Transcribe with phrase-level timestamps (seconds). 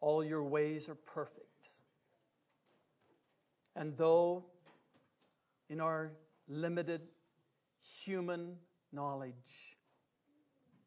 [0.00, 1.68] all your ways are perfect.
[3.76, 4.44] And though
[5.68, 6.12] in our
[6.48, 7.02] limited
[8.04, 8.56] human
[8.92, 9.76] knowledge,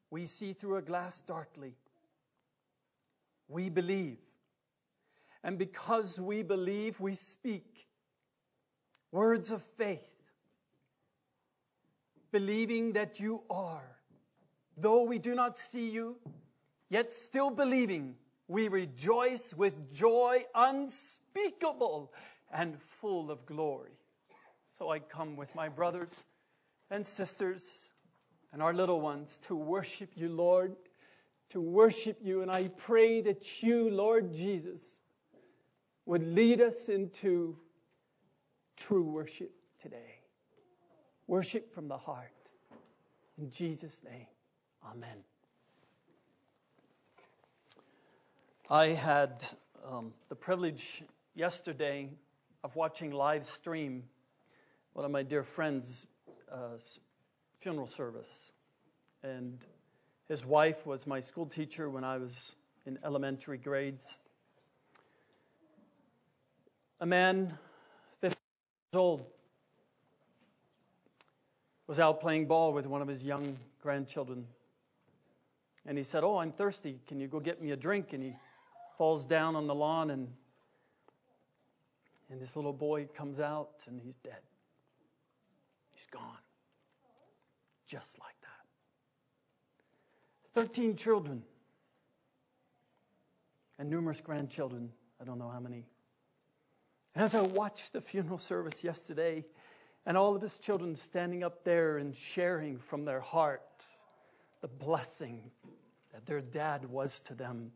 [0.10, 1.74] we see through a glass darkly,
[3.48, 4.18] we believe.
[5.44, 7.88] And because we believe, we speak
[9.12, 10.16] words of faith,
[12.32, 13.98] believing that you are.
[14.78, 16.18] Though we do not see you,
[16.90, 18.16] yet still believing,
[18.54, 22.14] we rejoice with joy unspeakable
[22.54, 23.98] and full of glory.
[24.66, 26.24] So I come with my brothers
[26.92, 27.92] and sisters
[28.52, 30.76] and our little ones to worship you, Lord,
[31.50, 32.44] to worship you.
[32.44, 35.02] And I pray that you, Lord Jesus,
[36.06, 37.58] would lead us into
[38.78, 40.22] true worship today.
[41.26, 42.30] Worship from the heart.
[43.40, 44.28] In Jesus' name,
[44.86, 45.33] amen.
[48.74, 49.46] I had
[49.88, 51.04] um, the privilege
[51.36, 52.10] yesterday
[52.64, 54.02] of watching live stream
[54.94, 56.08] one of my dear friends'
[56.52, 56.80] uh,
[57.60, 58.52] funeral service.
[59.22, 59.60] And
[60.28, 62.56] his wife was my school teacher when I was
[62.88, 64.18] in elementary grades.
[67.00, 67.56] A man,
[68.22, 69.24] 50 years old,
[71.86, 74.48] was out playing ball with one of his young grandchildren.
[75.86, 77.00] And he said, Oh, I'm thirsty.
[77.08, 78.14] Can you go get me a drink?
[78.14, 78.34] And he
[78.98, 80.28] falls down on the lawn and
[82.30, 84.40] and this little boy comes out and he's dead.
[85.92, 86.38] He's gone.
[87.88, 88.50] Just like that.
[90.66, 91.44] 13 children
[93.78, 94.90] and numerous grandchildren.
[95.22, 95.86] I don't know how many.
[97.14, 99.46] And as I watched the funeral service yesterday,
[100.06, 103.86] and all of his children standing up there and sharing from their heart
[104.62, 105.52] the blessing
[106.14, 107.72] that their dad was to them,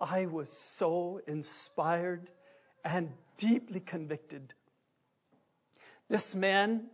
[0.00, 2.30] I was so inspired
[2.84, 4.54] and deeply convicted.
[6.08, 6.86] This man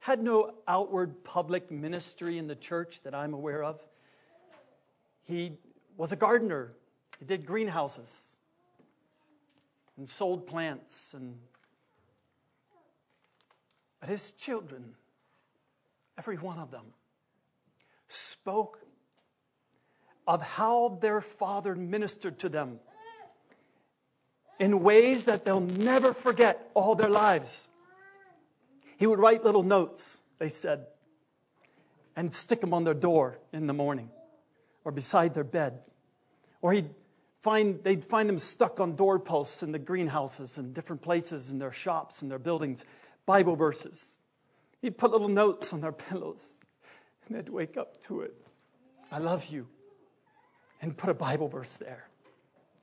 [0.00, 3.80] had no outward public ministry in the church that I'm aware of.
[5.24, 5.58] He
[5.96, 6.72] was a gardener.
[7.18, 8.36] He did greenhouses
[9.96, 11.38] and sold plants and
[14.00, 14.94] but his children,
[16.18, 16.84] every one of them,
[18.08, 18.78] spoke
[20.26, 22.80] of how their father ministered to them
[24.58, 27.68] in ways that they'll never forget all their lives.
[28.98, 30.86] He would write little notes, they said,
[32.16, 34.10] and stick them on their door in the morning
[34.84, 35.78] or beside their bed.
[36.62, 36.90] Or he'd
[37.40, 41.72] find, they'd find them stuck on doorposts in the greenhouses and different places in their
[41.72, 42.84] shops and their buildings,
[43.26, 44.16] Bible verses.
[44.80, 46.58] He'd put little notes on their pillows
[47.26, 48.34] and they'd wake up to it.
[49.12, 49.68] I love you.
[50.80, 52.06] And put a Bible verse there.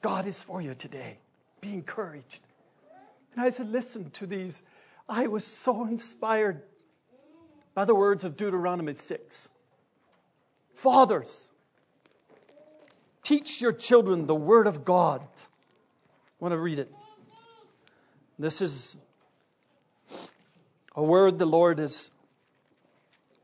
[0.01, 1.17] God is for you today.
[1.61, 2.41] Be encouraged.
[3.35, 4.63] And as I listened to these,
[5.07, 6.61] I was so inspired
[7.73, 9.49] by the words of Deuteronomy 6.
[10.73, 11.51] Fathers,
[13.23, 15.21] teach your children the word of God.
[15.21, 15.47] I
[16.39, 16.91] want to read it.
[18.37, 18.97] This is
[20.95, 22.11] a word the Lord has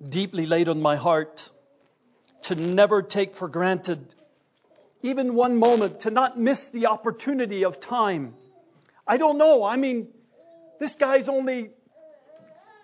[0.07, 1.51] deeply laid on my heart
[2.43, 4.13] to never take for granted
[5.01, 8.35] even one moment, to not miss the opportunity of time.
[9.07, 9.63] I don't know.
[9.63, 10.07] I mean,
[10.79, 11.71] this guy's only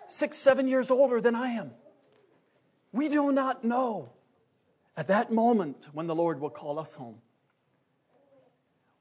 [0.06, 1.70] six, seven years older than I am.
[2.92, 4.10] We do not know
[4.96, 7.18] at that moment when the Lord will call us home.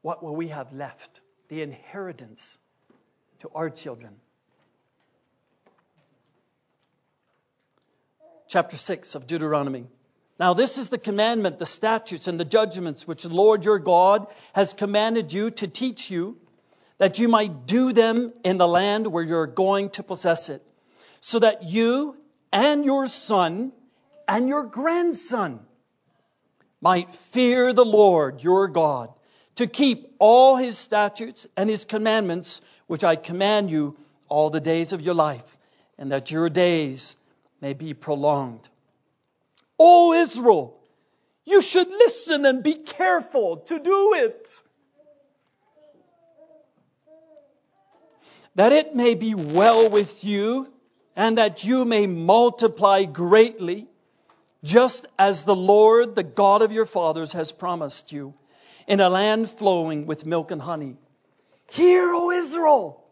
[0.01, 1.21] What will we have left?
[1.47, 2.59] The inheritance
[3.39, 4.15] to our children.
[8.47, 9.87] Chapter 6 of Deuteronomy.
[10.37, 14.27] Now, this is the commandment, the statutes, and the judgments which the Lord your God
[14.53, 16.37] has commanded you to teach you,
[16.97, 20.61] that you might do them in the land where you're going to possess it,
[21.21, 22.17] so that you
[22.51, 23.71] and your son
[24.27, 25.59] and your grandson
[26.81, 29.13] might fear the Lord your God,
[29.55, 33.97] to keep all his statutes and his commandments, which I command you
[34.27, 35.57] all the days of your life,
[35.97, 37.15] and that your days
[37.61, 38.67] may be prolonged.
[39.77, 40.79] O Israel,
[41.45, 44.49] you should listen and be careful to do it.
[48.55, 50.71] That it may be well with you
[51.15, 53.87] and that you may multiply greatly,
[54.63, 58.33] just as the Lord, the God of your fathers, has promised you,
[58.87, 60.97] in a land flowing with milk and honey.
[61.69, 63.03] Hear, O Israel,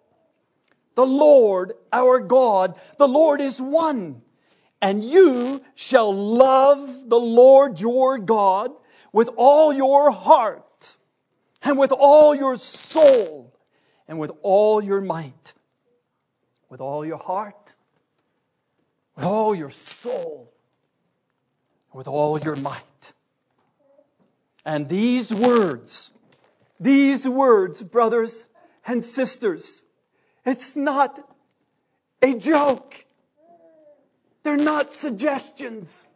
[0.95, 4.22] the Lord our God, the Lord is one
[4.83, 8.71] and you shall love the Lord your God
[9.13, 10.97] with all your heart
[11.61, 13.57] and with all your soul
[14.09, 15.53] and with all your might,
[16.69, 17.77] with all your heart,
[19.15, 20.51] with all your soul,
[21.93, 23.13] with all your might.
[24.65, 26.11] And these words,
[26.81, 28.49] these words, brothers
[28.85, 29.85] and sisters,
[30.45, 31.25] it's not
[32.21, 32.82] a joke.
[34.43, 36.07] They're not suggestions.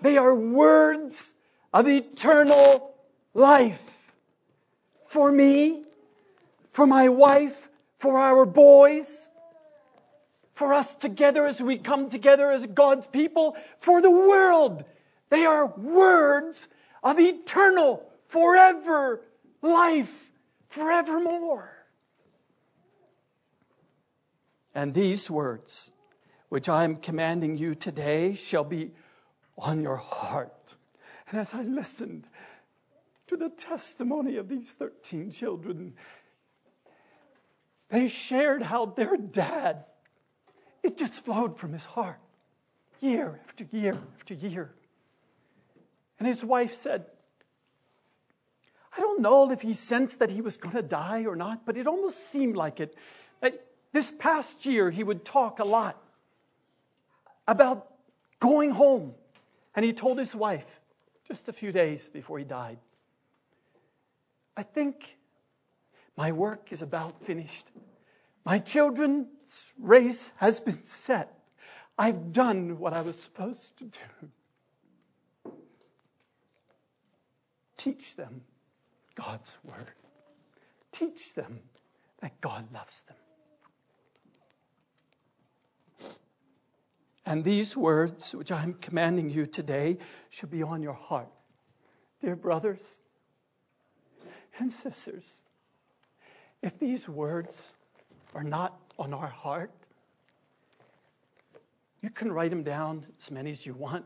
[0.00, 1.34] They are words
[1.72, 2.94] of eternal
[3.34, 3.92] life.
[5.08, 5.84] For me,
[6.70, 7.68] for my wife,
[7.98, 9.28] for our boys,
[10.52, 14.84] for us together as we come together as God's people, for the world.
[15.28, 16.68] They are words
[17.02, 19.20] of eternal, forever
[19.62, 20.30] life,
[20.68, 21.70] forevermore.
[24.74, 25.90] And these words,
[26.56, 28.90] which I am commanding you today, shall be
[29.58, 30.74] on your heart.
[31.28, 32.26] And as I listened
[33.26, 35.92] to the testimony of these 13 children,
[37.90, 39.84] they shared how their dad,
[40.82, 42.18] it just flowed from his heart,
[43.00, 44.74] year after year after year.
[46.18, 47.04] And his wife said,
[48.96, 51.76] I don't know if he sensed that he was going to die or not, but
[51.76, 52.96] it almost seemed like it.
[53.42, 53.62] That
[53.92, 56.02] this past year he would talk a lot
[57.46, 57.86] about
[58.40, 59.14] going home.
[59.74, 60.80] And he told his wife
[61.28, 62.78] just a few days before he died,
[64.56, 65.16] I think
[66.16, 67.70] my work is about finished.
[68.44, 71.32] My children's race has been set.
[71.98, 74.30] I've done what I was supposed to do.
[77.76, 78.42] Teach them
[79.14, 79.92] God's Word.
[80.92, 81.60] Teach them
[82.20, 83.16] that God loves them.
[87.26, 89.98] And these words, which I'm commanding you today,
[90.30, 91.28] should be on your heart.
[92.20, 93.00] Dear brothers
[94.60, 95.42] and sisters,
[96.62, 97.74] if these words
[98.32, 99.72] are not on our heart,
[102.00, 104.04] you can write them down as many as you want.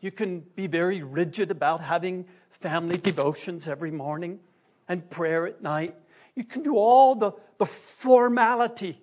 [0.00, 4.40] You can be very rigid about having family devotions every morning
[4.88, 5.94] and prayer at night.
[6.34, 9.00] You can do all the, the formality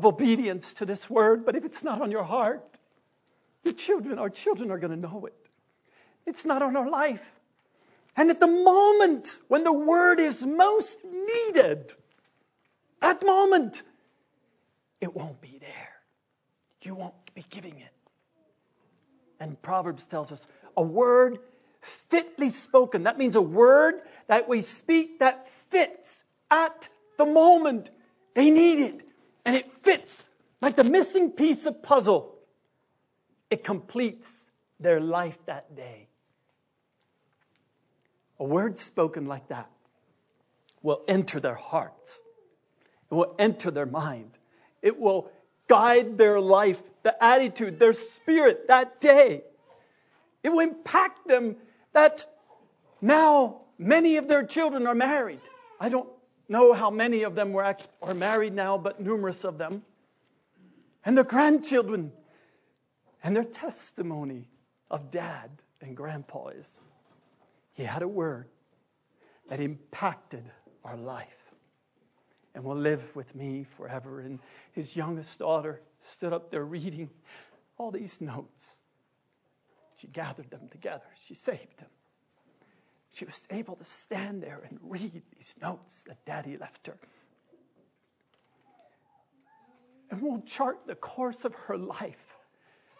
[0.00, 2.64] of obedience to this word, but if it's not on your heart,
[3.64, 5.34] your children, our children are going to know it.
[6.24, 7.24] It's not on our life.
[8.16, 11.92] And at the moment when the word is most needed,
[13.00, 13.82] that moment,
[15.02, 15.90] it won't be there.
[16.80, 17.92] You won't be giving it.
[19.38, 20.46] And Proverbs tells us
[20.78, 21.40] a word
[21.82, 23.02] fitly spoken.
[23.02, 26.88] That means a word that we speak that fits at
[27.18, 27.90] the moment.
[28.34, 29.09] They need it.
[29.44, 30.28] And it fits
[30.60, 32.34] like the missing piece of puzzle.
[33.48, 36.08] It completes their life that day.
[38.38, 39.70] A word spoken like that
[40.82, 42.20] will enter their hearts.
[43.10, 44.38] It will enter their mind.
[44.82, 45.30] It will
[45.68, 49.42] guide their life, the attitude, their spirit that day.
[50.42, 51.56] It will impact them
[51.92, 52.24] that
[53.00, 55.40] now many of their children are married.
[55.78, 56.08] I don't
[56.50, 59.82] know how many of them were actually, are married now, but numerous of them.
[61.04, 62.12] And their grandchildren
[63.22, 64.48] and their testimony
[64.90, 65.50] of dad
[65.80, 66.80] and grandpa is
[67.74, 68.48] he had a word
[69.48, 70.44] that impacted
[70.84, 71.50] our life
[72.54, 74.20] and will live with me forever.
[74.20, 74.40] And
[74.72, 77.10] his youngest daughter stood up there reading
[77.78, 78.78] all these notes.
[79.96, 81.88] She gathered them together, she saved them.
[83.14, 86.96] She was able to stand there and read these notes that Daddy left her.
[90.10, 92.36] And will chart the course of her life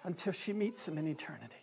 [0.04, 1.56] until she meets him in eternity.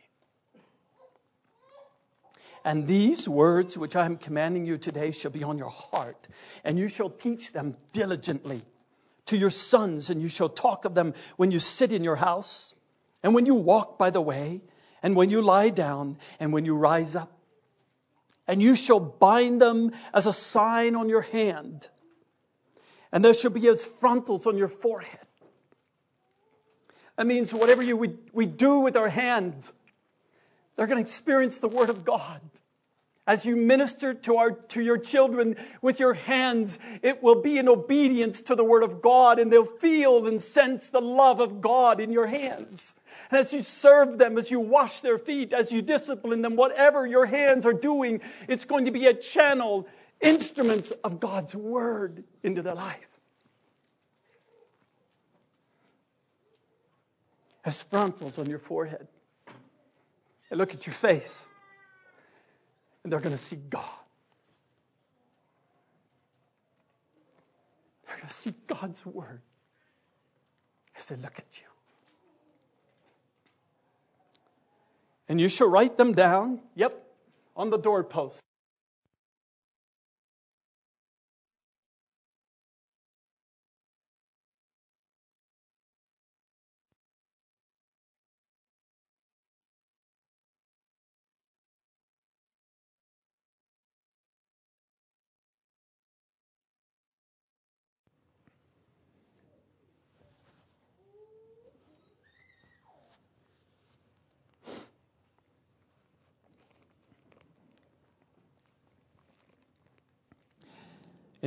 [2.63, 6.27] And these words which I am commanding you today shall be on your heart,
[6.65, 8.61] and you shall teach them diligently
[9.27, 12.73] to your sons, and you shall talk of them when you sit in your house,
[13.23, 14.61] and when you walk by the way,
[15.01, 17.36] and when you lie down, and when you rise up.
[18.47, 21.87] And you shall bind them as a sign on your hand,
[23.11, 25.19] and there shall be as frontals on your forehead.
[27.17, 29.73] That means whatever you, we, we do with our hands,
[30.75, 32.41] they're going to experience the Word of God.
[33.27, 37.67] As you minister to, our, to your children with your hands, it will be in
[37.67, 41.99] obedience to the Word of God, and they'll feel and sense the love of God
[41.99, 42.95] in your hands.
[43.29, 47.05] And as you serve them, as you wash their feet, as you discipline them, whatever
[47.05, 49.89] your hands are doing, it's going to be a channel,
[50.21, 53.09] instruments of God's Word into their life.
[57.65, 59.05] As frontals on your forehead.
[60.49, 61.49] They look at your face
[63.07, 63.85] and they're going to see God.
[68.05, 69.41] They're going to see God's word
[70.97, 71.67] as they look at you.
[75.29, 77.01] And you shall write them down, yep,
[77.55, 78.41] on the doorpost.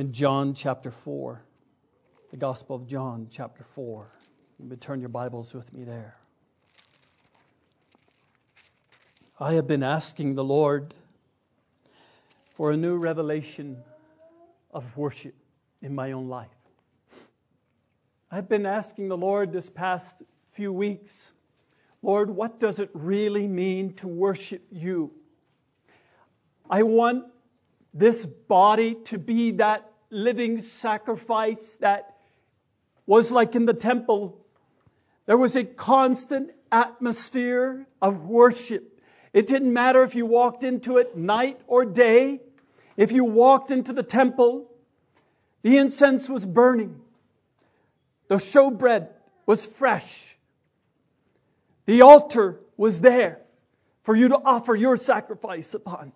[0.01, 1.43] In John chapter 4,
[2.31, 4.07] the Gospel of John chapter 4.
[4.57, 6.17] You may turn your Bibles with me there.
[9.39, 10.95] I have been asking the Lord
[12.55, 13.77] for a new revelation
[14.71, 15.35] of worship
[15.83, 16.49] in my own life.
[18.31, 21.31] I've been asking the Lord this past few weeks,
[22.01, 25.11] Lord, what does it really mean to worship you?
[26.67, 27.25] I want
[27.93, 32.17] this body to be that living sacrifice that
[33.05, 34.37] was like in the temple.
[35.25, 38.99] There was a constant atmosphere of worship.
[39.33, 42.41] It didn't matter if you walked into it night or day.
[42.97, 44.69] If you walked into the temple,
[45.61, 46.99] the incense was burning.
[48.27, 49.09] The showbread
[49.45, 50.27] was fresh.
[51.85, 53.39] The altar was there
[54.03, 56.11] for you to offer your sacrifice upon.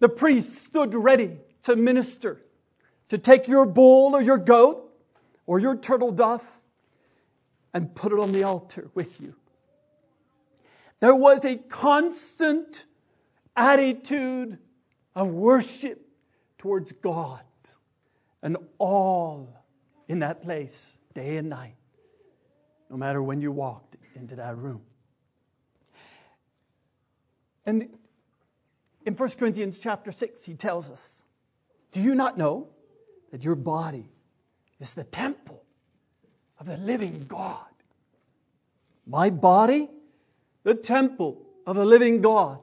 [0.00, 2.40] The priest stood ready to minister
[3.10, 4.88] to take your bull or your goat
[5.46, 6.44] or your turtle dove
[7.74, 9.34] and put it on the altar with you.
[11.00, 12.84] There was a constant
[13.56, 14.58] attitude
[15.14, 16.00] of worship
[16.58, 17.40] towards God
[18.42, 19.56] and all
[20.08, 21.76] in that place, day and night,
[22.88, 24.82] no matter when you walked into that room.
[27.66, 27.88] And
[29.04, 31.24] in 1 Corinthians chapter 6, he tells us,
[31.92, 32.68] Do you not know
[33.30, 34.08] that your body
[34.78, 35.62] is the temple
[36.58, 37.58] of the living God.
[39.06, 39.88] My body,
[40.62, 42.60] the temple of the living God.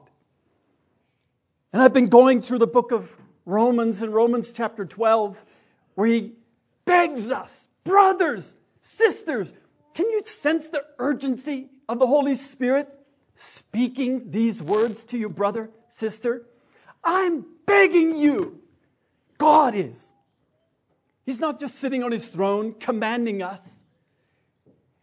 [1.72, 5.42] And I've been going through the book of Romans in Romans chapter 12,
[5.94, 6.32] where he
[6.84, 9.52] begs us, brothers, sisters,
[9.94, 12.88] can you sense the urgency of the Holy Spirit
[13.34, 16.46] speaking these words to you, brother, sister?
[17.02, 18.60] I'm begging you.
[19.38, 20.12] God is.
[21.28, 23.78] He's not just sitting on his throne commanding us.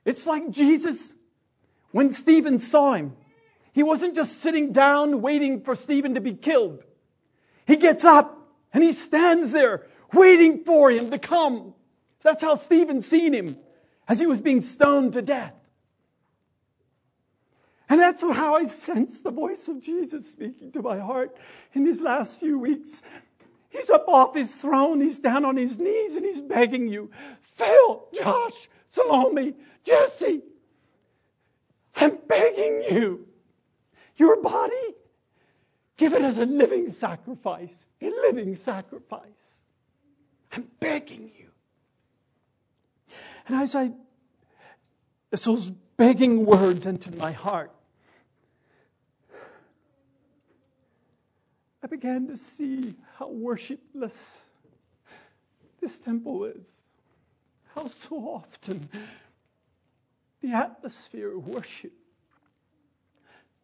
[0.05, 1.13] It's like Jesus,
[1.91, 3.15] when Stephen saw him,
[3.73, 6.83] he wasn't just sitting down waiting for Stephen to be killed.
[7.67, 8.39] He gets up
[8.73, 11.75] and he stands there waiting for him to come.
[12.23, 13.55] That's how Stephen seen him
[14.07, 15.53] as he was being stoned to death.
[17.87, 21.37] And that's how I sense the voice of Jesus speaking to my heart
[21.73, 23.03] in these last few weeks.
[23.75, 25.01] He's up off his throne.
[25.01, 29.53] He's down on his knees and he's begging you, Phil, Josh, Salome,
[29.83, 30.41] Jesse,
[31.95, 33.27] I'm begging you.
[34.17, 34.95] Your body,
[35.97, 39.63] give it as a living sacrifice, a living sacrifice.
[40.51, 41.49] I'm begging you.
[43.47, 43.91] And as I,
[45.31, 47.71] as those begging words entered my heart,
[51.83, 54.43] I began to see how worshipless
[55.81, 56.85] this temple is.
[57.73, 58.89] How so often
[60.41, 61.93] the atmosphere of worship,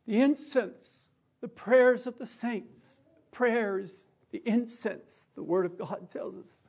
[0.07, 1.05] the incense,
[1.41, 2.99] the prayers of the saints,
[3.31, 6.63] prayers, the incense, the Word of God tells us.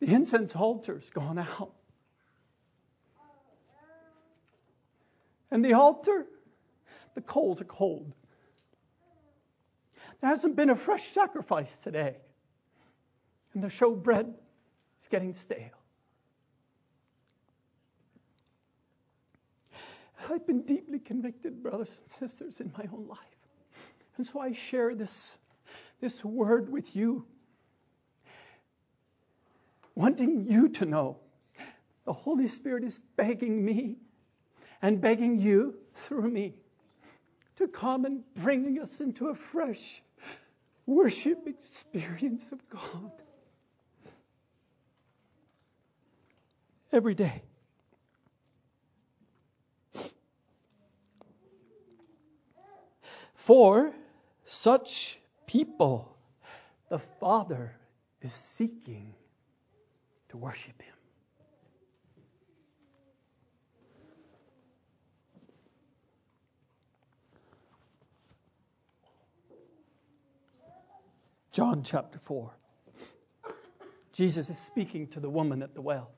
[0.00, 1.72] The incense altar's gone out.
[5.50, 6.26] And the altar,
[7.14, 8.12] the coals are cold.
[10.20, 12.16] There hasn't been a fresh sacrifice today.
[13.54, 14.32] And the showbread
[15.00, 15.70] is getting stale.
[20.28, 23.18] I've been deeply convicted, brothers and sisters, in my own life.
[24.16, 25.38] And so I share this,
[26.00, 27.26] this word with you,
[29.94, 31.18] wanting you to know
[32.04, 33.96] the Holy Spirit is begging me
[34.80, 36.54] and begging you through me
[37.56, 40.02] to come and bring us into a fresh
[40.86, 43.12] worship experience of God
[46.92, 47.42] every day.
[53.34, 53.92] For
[54.44, 56.16] such people,
[56.88, 57.76] the Father
[58.20, 59.14] is seeking
[60.30, 60.95] to worship Him.
[71.56, 72.50] John chapter 4.
[74.12, 76.10] Jesus is speaking to the woman at the well.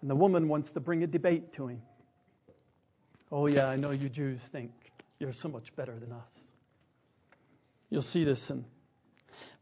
[0.00, 1.82] And the woman wants to bring a debate to him.
[3.30, 4.72] Oh, yeah, I know you Jews think
[5.18, 6.50] you're so much better than us.
[7.90, 8.64] You'll see this in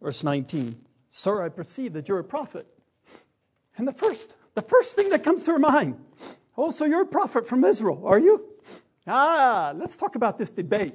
[0.00, 0.76] verse 19.
[1.10, 2.64] Sir, I perceive that you're a prophet.
[3.78, 5.96] And the first, the first thing that comes to her mind,
[6.56, 8.44] oh, so you're a prophet from Israel, are you?
[9.08, 10.94] Ah, let's talk about this debate.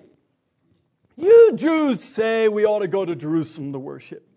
[1.18, 4.28] You Jews say we ought to go to Jerusalem to worship.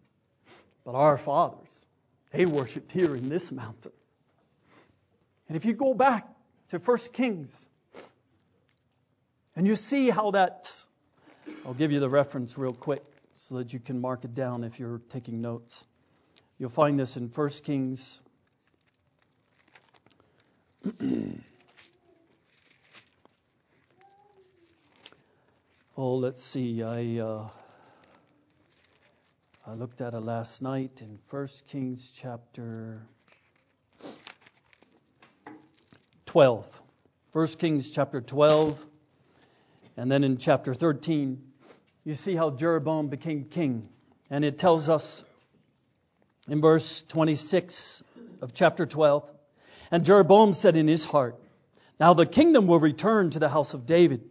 [0.84, 1.86] But our fathers,
[2.30, 3.92] they worshiped here in this mountain.
[5.48, 6.28] And if you go back
[6.68, 7.68] to 1 Kings,
[9.54, 10.70] and you see how that,
[11.64, 13.04] I'll give you the reference real quick
[13.34, 15.84] so that you can mark it down if you're taking notes.
[16.58, 18.20] You'll find this in 1 Kings.
[25.96, 26.82] oh, let's see.
[26.82, 27.48] I uh,
[29.66, 33.02] I looked at it last night in 1 Kings chapter
[36.26, 36.82] 12.
[37.32, 38.84] 1 Kings chapter 12.
[39.96, 41.42] And then in chapter 13,
[42.04, 43.88] you see how Jeroboam became king.
[44.30, 45.24] And it tells us
[46.48, 48.04] in verse 26
[48.42, 49.30] of chapter 12
[49.90, 51.36] And Jeroboam said in his heart,
[51.98, 54.28] Now the kingdom will return to the house of David.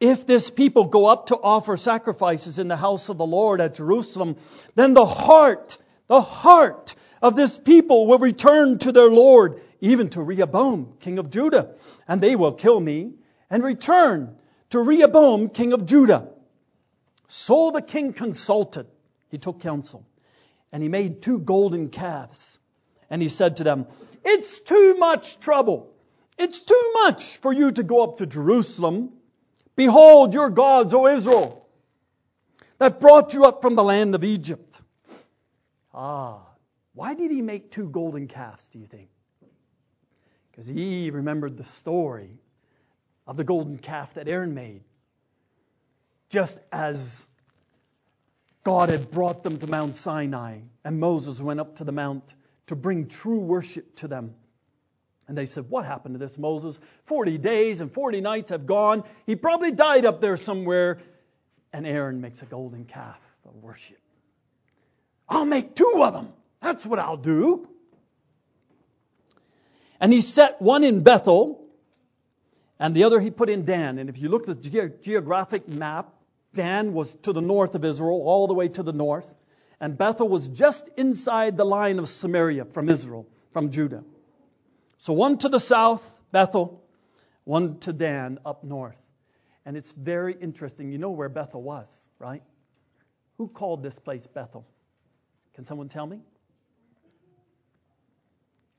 [0.00, 3.74] If this people go up to offer sacrifices in the house of the Lord at
[3.74, 4.36] Jerusalem,
[4.74, 5.76] then the heart,
[6.06, 11.30] the heart of this people will return to their Lord, even to Rehoboam, king of
[11.30, 11.74] Judah,
[12.06, 13.14] and they will kill me
[13.50, 14.36] and return
[14.70, 16.28] to Rehoboam, king of Judah.
[17.28, 18.86] So the king consulted.
[19.30, 20.06] He took counsel.
[20.72, 22.58] And he made two golden calves.
[23.10, 23.86] And he said to them,
[24.24, 25.90] It's too much trouble.
[26.38, 29.10] It's too much for you to go up to Jerusalem.
[29.78, 31.64] Behold your gods, O Israel,
[32.78, 34.82] that brought you up from the land of Egypt.
[35.94, 36.40] Ah,
[36.94, 39.08] why did he make two golden calves, do you think?
[40.50, 42.40] Because he remembered the story
[43.24, 44.82] of the golden calf that Aaron made.
[46.28, 47.28] Just as
[48.64, 52.34] God had brought them to Mount Sinai, and Moses went up to the mount
[52.66, 54.34] to bring true worship to them.
[55.28, 56.80] And they said, What happened to this Moses?
[57.04, 59.04] 40 days and 40 nights have gone.
[59.26, 60.98] He probably died up there somewhere.
[61.72, 63.98] And Aaron makes a golden calf of worship.
[65.28, 66.32] I'll make two of them.
[66.62, 67.68] That's what I'll do.
[70.00, 71.68] And he set one in Bethel
[72.80, 73.98] and the other he put in Dan.
[73.98, 76.14] And if you look at the ge- geographic map,
[76.54, 79.32] Dan was to the north of Israel, all the way to the north,
[79.80, 84.02] and Bethel was just inside the line of Samaria from Israel, from Judah.
[84.98, 86.84] So one to the south, Bethel,
[87.44, 89.00] one to Dan up north.
[89.64, 90.90] And it's very interesting.
[90.92, 92.42] You know where Bethel was, right?
[93.36, 94.66] Who called this place Bethel?
[95.54, 96.20] Can someone tell me?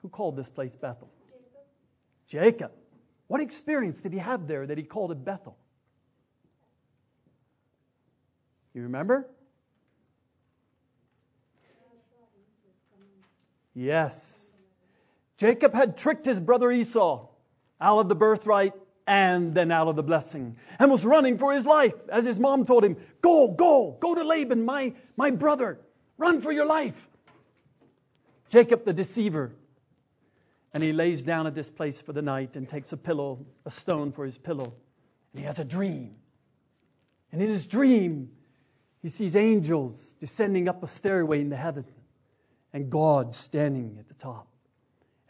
[0.02, 1.10] Who called this place Bethel?
[2.28, 2.54] Jacob.
[2.54, 2.72] Jacob.
[3.28, 5.58] What experience did he have there that he called it Bethel?
[8.74, 9.28] You remember?
[13.74, 14.49] Yes.
[15.40, 17.26] Jacob had tricked his brother Esau
[17.80, 18.74] out of the birthright
[19.08, 22.66] and then out of the blessing and was running for his life as his mom
[22.66, 25.80] told him, Go, go, go to Laban, my, my brother.
[26.18, 27.08] Run for your life.
[28.50, 29.54] Jacob the deceiver
[30.74, 33.70] and he lays down at this place for the night and takes a pillow, a
[33.70, 34.74] stone for his pillow.
[35.32, 36.16] And he has a dream.
[37.32, 38.32] And in his dream,
[39.02, 41.86] he sees angels descending up a stairway into heaven
[42.74, 44.50] and God standing at the top.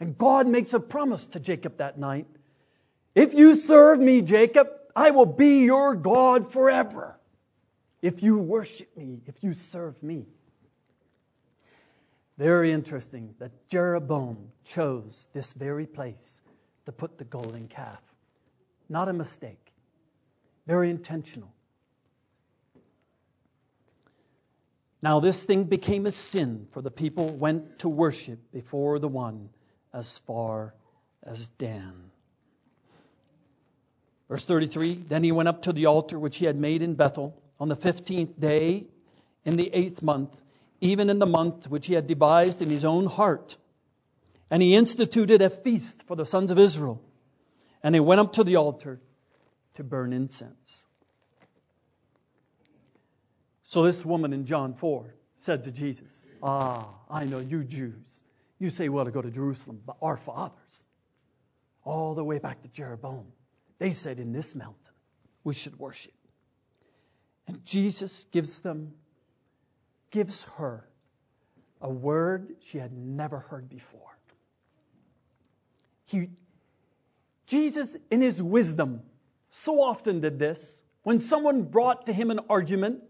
[0.00, 2.26] And God makes a promise to Jacob that night.
[3.14, 7.18] If you serve me, Jacob, I will be your God forever.
[8.00, 10.26] If you worship me, if you serve me.
[12.38, 16.40] Very interesting that Jeroboam chose this very place
[16.86, 18.00] to put the golden calf.
[18.88, 19.60] Not a mistake.
[20.66, 21.52] Very intentional.
[25.02, 29.50] Now, this thing became a sin, for the people went to worship before the one
[29.92, 30.74] as far
[31.22, 32.10] as Dan.
[34.28, 37.40] Verse 33 Then he went up to the altar which he had made in Bethel
[37.58, 38.86] on the fifteenth day
[39.44, 40.40] in the eighth month
[40.80, 43.56] even in the month which he had devised in his own heart.
[44.50, 47.02] And he instituted a feast for the sons of Israel.
[47.82, 49.00] And he went up to the altar
[49.74, 50.86] to burn incense.
[53.64, 58.22] So this woman in John 4 said to Jesus, Ah, I know you Jews.
[58.60, 60.84] You say, well, to go to Jerusalem, but our fathers,
[61.82, 63.32] all the way back to Jeroboam,
[63.78, 64.92] they said, in this mountain
[65.42, 66.12] we should worship.
[67.48, 68.92] And Jesus gives them,
[70.10, 70.86] gives her
[71.80, 74.18] a word she had never heard before.
[76.04, 76.28] He,
[77.46, 79.00] Jesus, in his wisdom,
[79.48, 80.82] so often did this.
[81.02, 83.02] When someone brought to him an argument,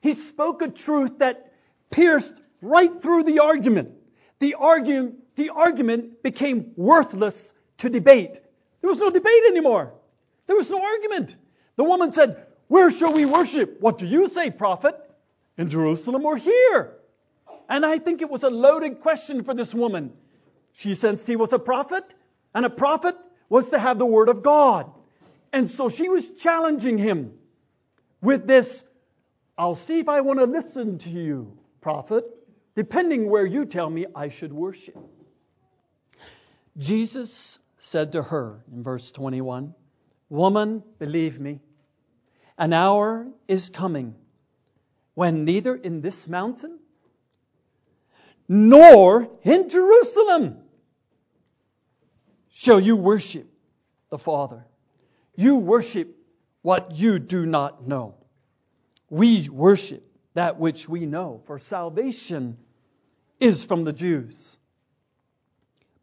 [0.00, 1.52] he spoke a truth that
[1.90, 3.90] pierced right through the argument.
[4.44, 8.38] The argument, the argument became worthless to debate.
[8.82, 9.94] There was no debate anymore.
[10.46, 11.34] There was no argument.
[11.76, 13.80] The woman said, Where shall we worship?
[13.80, 14.96] What do you say, prophet?
[15.56, 16.92] In Jerusalem or here?
[17.70, 20.12] And I think it was a loaded question for this woman.
[20.74, 22.04] She sensed he was a prophet,
[22.54, 23.16] and a prophet
[23.48, 24.92] was to have the word of God.
[25.54, 27.32] And so she was challenging him
[28.20, 28.84] with this
[29.56, 32.26] I'll see if I want to listen to you, prophet,
[32.74, 34.96] depending where you tell me I should worship.
[36.76, 39.74] Jesus said to her in verse 21
[40.28, 41.60] Woman, believe me,
[42.58, 44.14] an hour is coming
[45.14, 46.78] when neither in this mountain
[48.48, 50.58] nor in Jerusalem
[52.50, 53.46] shall you worship
[54.10, 54.66] the Father.
[55.36, 56.16] You worship
[56.62, 58.14] what you do not know.
[59.10, 60.02] We worship
[60.34, 62.58] that which we know, for salvation
[63.40, 64.58] is from the Jews.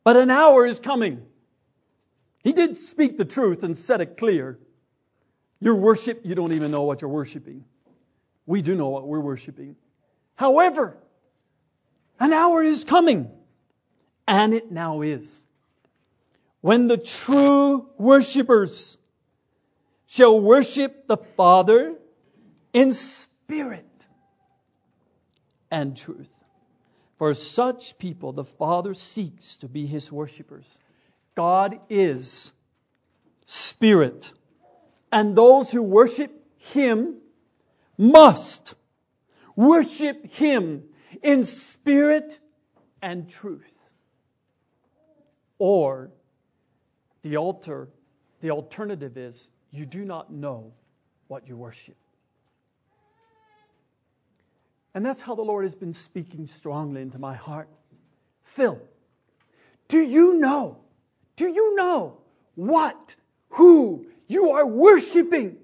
[0.04, 1.24] But an hour is coming.
[2.44, 4.58] He did speak the truth and set it clear.
[5.60, 7.65] Your worship, you don't even know what you're worshiping.
[8.48, 9.76] We do know what we're worshiping.
[10.36, 10.98] However,
[12.20, 13.30] an hour is coming,
[14.28, 15.44] and it now is,
[16.62, 18.98] when the true worshippers
[20.08, 21.96] shall worship the Father
[22.74, 23.86] in spirit
[25.71, 26.29] and truth.
[27.17, 30.79] For such people, the Father seeks to be his worshippers.
[31.36, 32.51] God is
[33.45, 34.34] spirit,
[35.12, 37.17] and those who worship him
[37.97, 38.75] must
[39.55, 40.84] worship him
[41.21, 42.39] in spirit
[43.01, 43.62] and truth.
[45.60, 46.10] Or
[47.21, 47.88] the altar,
[48.41, 50.73] the alternative is you do not know
[51.27, 51.95] what you worship.
[54.93, 57.69] And that's how the Lord has been speaking strongly into my heart.
[58.43, 58.82] Phil,
[59.88, 60.77] do you know?
[61.36, 62.17] Do you know
[62.56, 63.15] what,
[63.49, 65.58] who you are worshiping?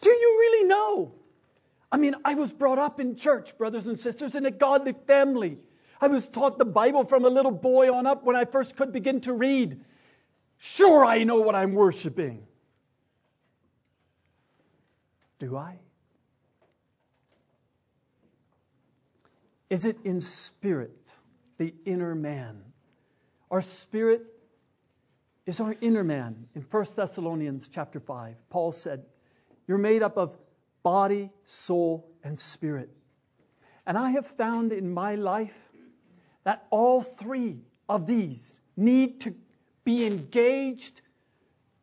[0.00, 1.14] Do you really know?
[1.90, 5.58] I mean, I was brought up in church, brothers and sisters, in a godly family.
[6.00, 8.92] I was taught the Bible from a little boy on up when I first could
[8.92, 9.80] begin to read.
[10.58, 12.46] Sure, I know what I'm worshiping.
[15.38, 15.78] Do I?
[19.68, 21.12] Is it in spirit,
[21.58, 22.62] the inner man?
[23.50, 24.22] Our spirit
[25.44, 26.46] is our inner man.
[26.54, 29.04] In 1 Thessalonians chapter 5, Paul said,
[29.66, 30.36] You're made up of
[30.82, 32.90] body, soul, and spirit.
[33.86, 35.56] And I have found in my life
[36.44, 39.34] that all three of these need to
[39.84, 41.00] be engaged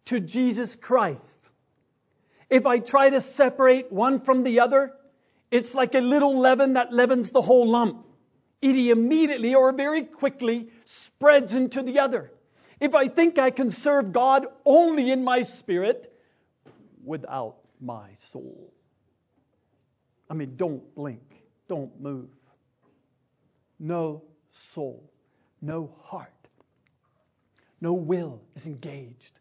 [0.06, 1.52] to Jesus Christ.
[2.50, 4.94] If I try to separate one from the other,
[5.54, 8.08] it's like a little leaven that leavens the whole lump.
[8.60, 12.32] It immediately or very quickly spreads into the other.
[12.80, 16.12] If I think I can serve God only in my spirit
[17.06, 18.74] without my soul.
[20.28, 21.22] I mean, don't blink,
[21.68, 22.32] don't move.
[23.78, 25.08] No soul,
[25.62, 26.48] no heart,
[27.80, 29.40] no will is engaged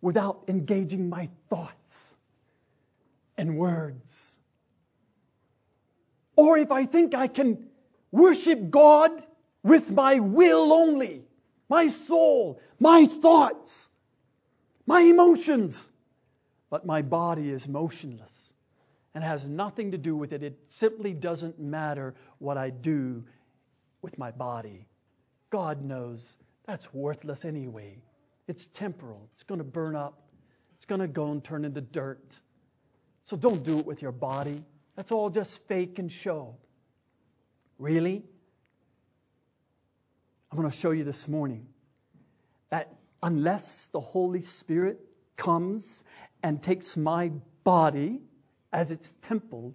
[0.00, 2.16] without engaging my thoughts
[3.36, 4.38] and words
[6.36, 7.68] or if I think I can
[8.10, 9.10] worship God
[9.62, 11.24] with my will only,
[11.68, 13.88] my soul, my thoughts,
[14.86, 15.90] my emotions,
[16.70, 18.52] but my body is motionless
[19.14, 20.42] and has nothing to do with it.
[20.42, 23.24] It simply doesn't matter what I do
[24.00, 24.86] with my body.
[25.50, 28.02] God knows that's worthless anyway.
[28.48, 30.18] It's temporal, it's going to burn up,
[30.76, 32.40] it's going to go and turn into dirt.
[33.24, 34.64] So don't do it with your body.
[34.96, 36.56] That's all just fake and show.
[37.78, 38.24] Really?
[40.50, 41.66] I'm going to show you this morning
[42.68, 45.00] that unless the Holy Spirit
[45.36, 46.04] comes
[46.42, 47.32] and takes my
[47.64, 48.20] body
[48.72, 49.74] as its temple,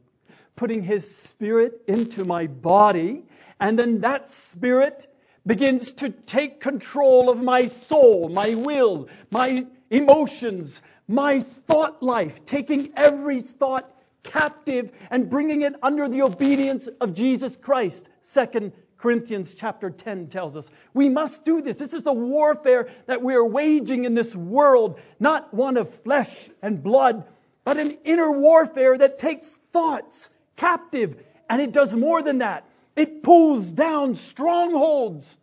[0.55, 3.23] putting His Spirit into my body,
[3.59, 5.07] and then that Spirit
[5.45, 12.91] begins to take control of my soul, my will, my emotions, my thought life, taking
[12.95, 13.89] every thought
[14.27, 18.07] captive and bringing it under the obedience of Jesus Christ.
[18.21, 20.69] Second Corinthians chapter 10 tells us.
[20.93, 21.75] We must do this.
[21.77, 26.49] This is the warfare that we are waging in this world, not one of flesh
[26.61, 27.25] and blood,
[27.63, 31.21] but an inner warfare that takes thoughts captive.
[31.49, 32.67] And it does more than that.
[32.95, 35.37] It pulls down strongholds.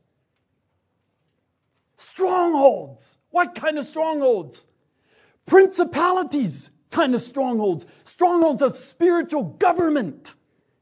[1.97, 3.16] Strongholds.
[3.31, 4.66] What kind of strongholds?
[5.47, 7.85] Principalities kind of strongholds.
[8.04, 10.35] Strongholds of spiritual government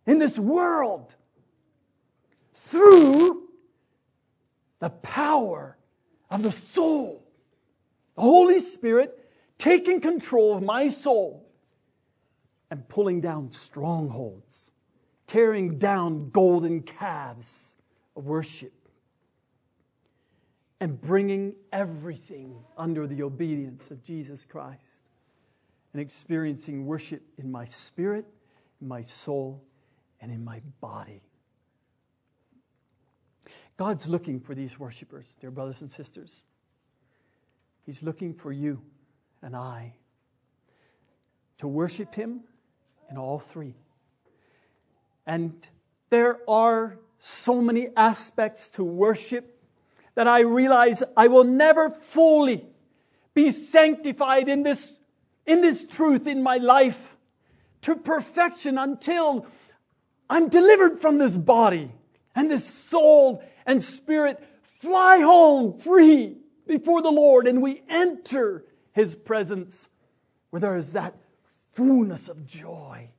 [0.06, 1.14] in this world
[2.54, 3.48] through
[4.78, 5.76] the power
[6.30, 7.26] of the soul.
[8.16, 9.18] The Holy Spirit
[9.56, 11.48] taking control of my soul
[12.70, 14.70] and pulling down strongholds,
[15.26, 17.74] tearing down golden calves
[18.16, 18.72] of worship,
[20.78, 25.04] and bringing everything under the obedience of Jesus Christ
[25.92, 28.26] and experiencing worship in my spirit,
[28.80, 29.62] in my soul,
[30.20, 31.22] and in my body.
[33.76, 36.44] God's looking for these worshipers, dear brothers and sisters.
[37.84, 38.80] He's looking for you
[39.42, 39.94] and I
[41.58, 42.40] to worship Him
[43.10, 43.74] in all three.
[45.26, 45.54] And
[46.10, 49.48] there are so many aspects to worship
[50.14, 52.66] that I realize I will never fully
[53.34, 54.92] be sanctified in this,
[55.46, 57.16] in this truth in my life
[57.82, 59.46] to perfection until
[60.30, 61.90] I'm delivered from this body
[62.34, 64.42] and this soul and spirit
[64.80, 69.88] fly home free before the Lord and we enter His presence
[70.50, 71.14] where there is that
[71.72, 73.10] fullness of joy.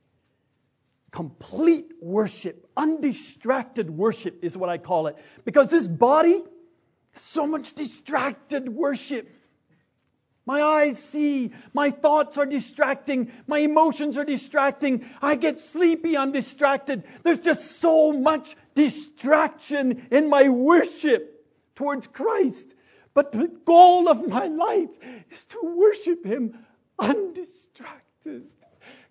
[1.10, 5.16] Complete worship, undistracted worship is what I call it.
[5.44, 6.42] Because this body,
[7.14, 9.28] so much distracted worship.
[10.46, 11.52] My eyes see.
[11.72, 13.32] My thoughts are distracting.
[13.46, 15.08] My emotions are distracting.
[15.22, 16.16] I get sleepy.
[16.16, 17.04] I'm distracted.
[17.22, 22.72] There's just so much distraction in my worship towards Christ.
[23.14, 24.90] But the goal of my life
[25.30, 26.58] is to worship Him
[26.98, 28.44] undistracted,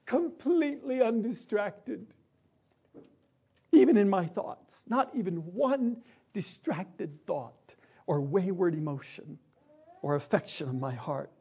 [0.06, 2.06] completely undistracted.
[3.72, 5.98] Even in my thoughts, not even one
[6.34, 9.40] distracted thought or wayward emotion
[10.04, 11.32] or affection of my heart.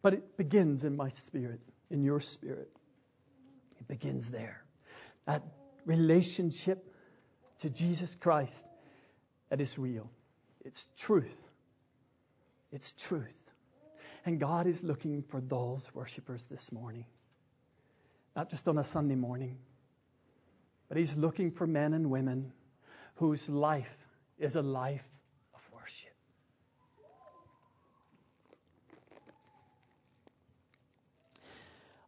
[0.00, 2.70] But it begins in my spirit, in your spirit.
[3.78, 4.64] It begins there.
[5.26, 5.42] That
[5.84, 6.90] relationship
[7.58, 8.64] to Jesus Christ
[9.50, 10.10] that is real.
[10.64, 11.42] It's truth.
[12.72, 13.42] It's truth.
[14.24, 17.06] And God is looking for those worshipers this morning.
[18.34, 19.58] Not just on a Sunday morning,
[20.88, 22.52] but He's looking for men and women
[23.16, 23.96] whose life
[24.38, 25.06] is a life
[25.54, 26.14] of worship.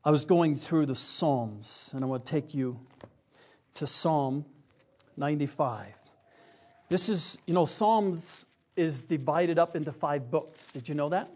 [0.09, 2.81] I was going through the Psalms, and I want to take you
[3.75, 4.47] to Psalm
[5.19, 5.85] 95.
[6.89, 10.69] This is, you know, Psalms is divided up into five books.
[10.69, 11.31] Did you know that?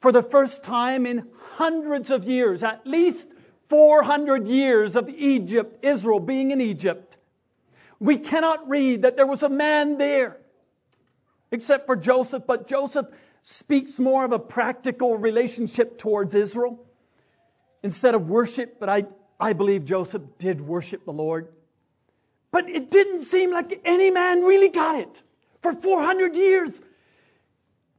[0.00, 3.30] for the first time in hundreds of years, at least
[3.68, 7.18] 400 years of Egypt, Israel being in Egypt,
[8.00, 10.38] we cannot read that there was a man there,
[11.52, 13.06] except for Joseph, but Joseph
[13.42, 16.84] speaks more of a practical relationship towards Israel
[17.82, 19.04] instead of worship, but I,
[19.38, 21.48] I believe Joseph did worship the Lord.
[22.50, 25.22] But it didn't seem like any man really got it.
[25.60, 26.82] For 400 years,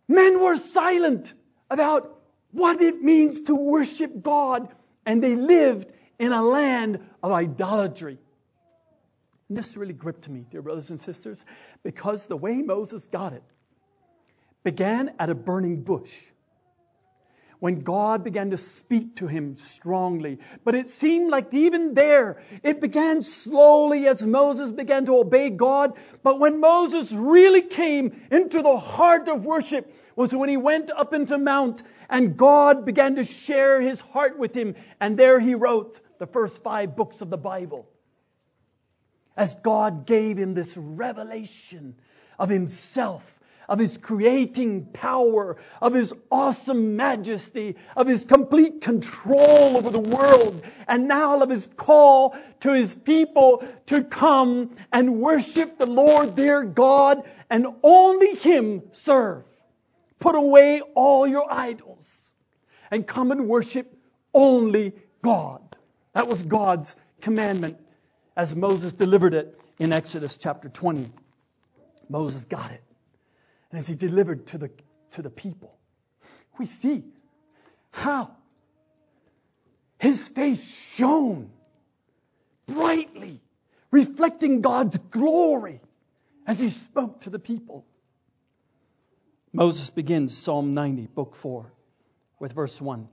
[0.08, 1.34] men were silent
[1.70, 2.20] about
[2.52, 4.68] what it means to worship God,
[5.06, 8.18] and they lived in a land of idolatry.
[9.52, 11.44] And this really gripped me, dear brothers and sisters,
[11.84, 13.44] because the way Moses got it,
[14.64, 16.18] began at a burning bush
[17.60, 20.40] when God began to speak to him strongly.
[20.64, 25.98] But it seemed like even there, it began slowly as Moses began to obey God.
[26.24, 31.14] But when Moses really came into the heart of worship was when he went up
[31.14, 34.76] into Mount and God began to share his heart with him.
[35.02, 37.90] And there he wrote the first five books of the Bible.
[39.36, 41.96] As God gave him this revelation
[42.38, 43.39] of himself
[43.72, 50.62] of His creating power, of His awesome majesty, of His complete control over the world,
[50.89, 56.63] and now of His call to His people to come and worship the Lord their
[56.63, 59.46] God and only Him serve.
[60.20, 62.34] Put away all your idols
[62.91, 63.98] and come and worship
[64.34, 65.62] only God.
[66.12, 67.78] That was God's commandment
[68.36, 71.12] as Moses delivered it in Exodus chapter 20.
[72.10, 72.84] Moses got it
[73.72, 74.72] and as he delivered to the,
[75.12, 75.74] to the people,
[76.60, 77.04] we see
[77.91, 78.36] how
[79.98, 81.50] his face shone
[82.67, 83.39] brightly,
[83.91, 85.80] reflecting God's glory
[86.46, 87.86] as he spoke to the people.
[89.54, 91.72] Moses begins Psalm 90, Book 4,
[92.39, 93.08] with verse 1.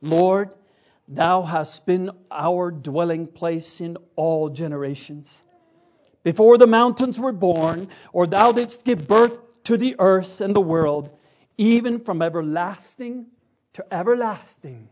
[0.00, 0.54] Lord,
[1.08, 5.42] thou hast been our dwelling place in all generations.
[6.22, 10.60] Before the mountains were born, or thou didst give birth to the earth and the
[10.60, 11.10] world,
[11.56, 13.26] even from everlasting
[13.74, 14.88] to everlasting.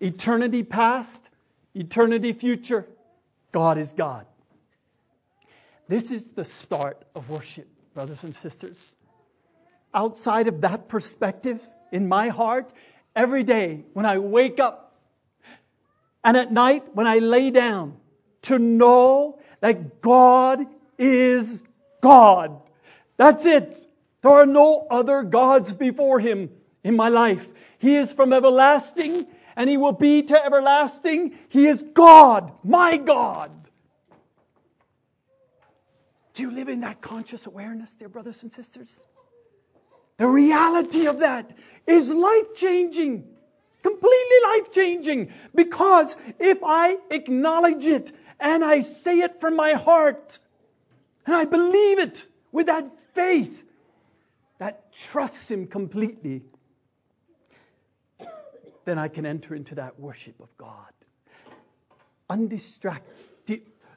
[0.00, 1.30] Eternity past,
[1.74, 2.86] eternity future,
[3.52, 4.26] God is God.
[5.88, 8.96] This is the start of worship, brothers and sisters.
[9.92, 11.60] Outside of that perspective,
[11.90, 12.72] in my heart,
[13.14, 14.91] every day when I wake up
[16.24, 17.96] and at night when I lay down,
[18.42, 20.66] to know that God
[20.98, 21.62] is
[22.00, 22.60] God.
[23.16, 23.76] That's it.
[24.22, 26.50] There are no other gods before him
[26.82, 27.52] in my life.
[27.78, 31.38] He is from everlasting and he will be to everlasting.
[31.48, 33.50] He is God, my God.
[36.34, 39.06] Do you live in that conscious awareness, dear brothers and sisters?
[40.16, 41.50] The reality of that
[41.86, 43.24] is life changing,
[43.82, 50.38] completely life changing, because if I acknowledge it and I say it from my heart
[51.26, 53.64] and I believe it with that faith,
[54.58, 56.42] that trusts Him completely,
[58.84, 60.92] then I can enter into that worship of God.
[62.28, 63.30] Undistract,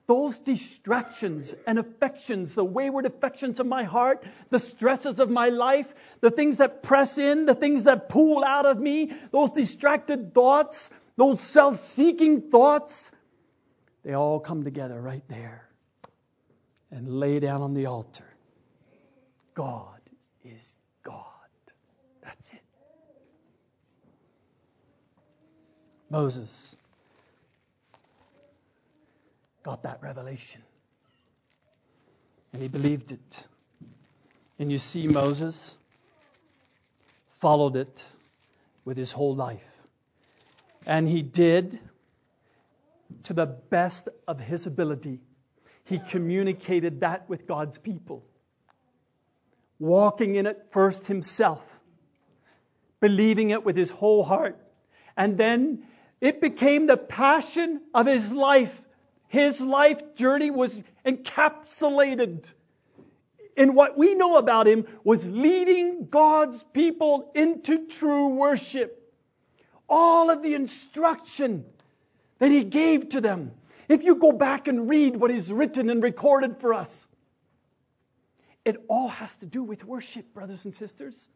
[0.07, 5.93] those distractions and affections, the wayward affections of my heart, the stresses of my life,
[6.21, 10.91] the things that press in, the things that pull out of me, those distracted thoughts,
[11.17, 13.11] those self seeking thoughts,
[14.03, 15.67] they all come together right there
[16.91, 18.25] and lay down on the altar.
[19.55, 19.99] God
[20.43, 21.23] is God.
[22.21, 22.61] That's it.
[26.11, 26.77] Moses
[29.65, 30.61] got that revelation.
[32.53, 33.47] And he believed it.
[34.59, 35.75] And you see, Moses
[37.29, 38.05] followed it
[38.85, 39.65] with his whole life.
[40.85, 41.79] And he did
[43.23, 45.19] to the best of his ability.
[45.85, 48.23] He communicated that with God's people
[49.79, 51.79] walking in it first himself,
[52.99, 54.59] believing it with his whole heart.
[55.17, 55.83] And then
[56.21, 58.79] it became the passion of his life.
[59.27, 62.53] His life journey was encapsulated
[63.55, 69.01] in what we know about him was leading God's people into true worship.
[69.87, 71.65] All of the instruction
[72.39, 73.51] that he gave to them.
[73.87, 77.07] If you go back and read what is written and recorded for us,
[78.65, 81.29] it all has to do with worship, brothers and sisters.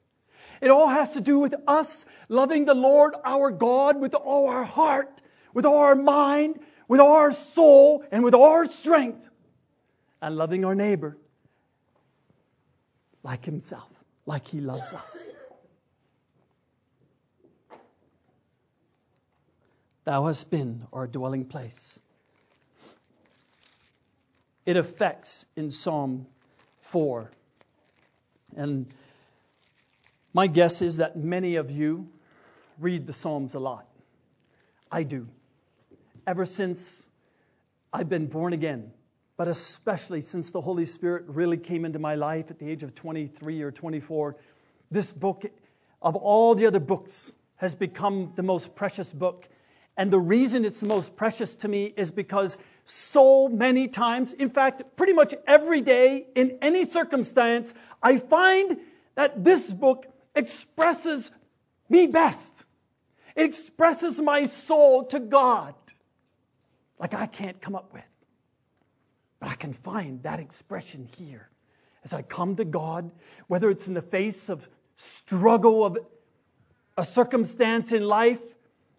[0.61, 4.63] It all has to do with us loving the Lord our God with all our
[4.63, 5.21] heart,
[5.53, 6.59] with all our mind,
[6.89, 9.29] with our soul, and with our strength,
[10.21, 11.15] and loving our neighbor
[13.23, 13.89] like himself,
[14.25, 15.31] like he loves us.
[20.03, 21.99] Thou hast been our dwelling place.
[24.65, 26.25] It affects in Psalm
[26.79, 27.29] 4.
[28.55, 28.87] And
[30.33, 32.09] my guess is that many of you
[32.79, 33.85] read the Psalms a lot.
[34.91, 35.27] I do.
[36.25, 37.09] Ever since
[37.91, 38.91] I've been born again,
[39.37, 42.93] but especially since the Holy Spirit really came into my life at the age of
[42.93, 44.35] 23 or 24,
[44.91, 45.45] this book,
[46.01, 49.47] of all the other books, has become the most precious book.
[49.97, 54.33] And the reason it's the most precious to me is because so many times.
[54.33, 58.77] In fact, pretty much every day, in any circumstance, I find
[59.15, 60.05] that this book
[60.35, 61.31] expresses
[61.89, 62.65] me best.
[63.35, 65.75] It expresses my soul to God
[66.99, 68.03] like I can't come up with.
[69.39, 71.49] But I can find that expression here
[72.03, 73.11] as I come to God,
[73.47, 75.97] whether it's in the face of struggle of
[76.97, 78.43] a circumstance in life,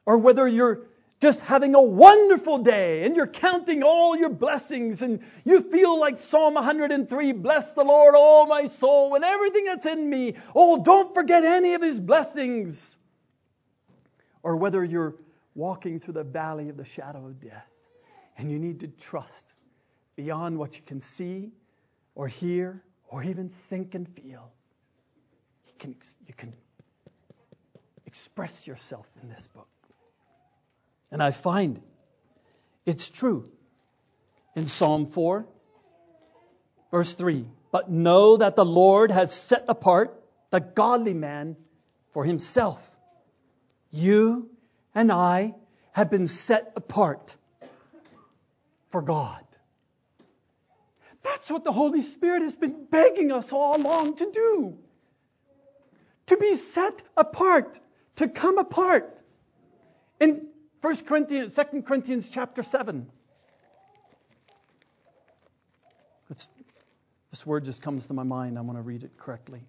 [0.07, 0.81] or whether you're
[1.21, 6.17] just having a wonderful day and you're counting all your blessings and you feel like
[6.17, 10.37] Psalm 103, bless the Lord, all my soul, and everything that's in me.
[10.55, 12.97] Oh, don't forget any of his blessings.
[14.43, 15.17] Or whether you're
[15.55, 17.71] walking through the valley of the shadow of death
[18.41, 19.53] and you need to trust
[20.17, 21.51] beyond what you can see
[22.15, 24.51] or hear or even think and feel.
[25.67, 25.95] You can,
[26.27, 26.55] you can
[28.07, 29.69] express yourself in this book.
[31.11, 31.83] And I find
[32.87, 33.51] it's true.
[34.57, 35.47] In Psalm 4,
[36.91, 40.19] verse 3 But know that the Lord has set apart
[40.49, 41.57] the godly man
[42.13, 42.81] for himself.
[43.91, 44.49] You
[44.95, 45.55] and I
[45.93, 47.37] have been set apart
[48.91, 49.45] for God.
[51.23, 54.79] That's what the Holy Spirit has been begging us all along to do.
[56.27, 57.79] To be set apart,
[58.17, 59.21] to come apart.
[60.19, 60.49] In
[60.81, 63.07] 1 Corinthians, 2 Corinthians chapter 7.
[66.31, 66.49] It's,
[67.31, 68.57] this word just comes to my mind.
[68.57, 69.61] I want to read it correctly.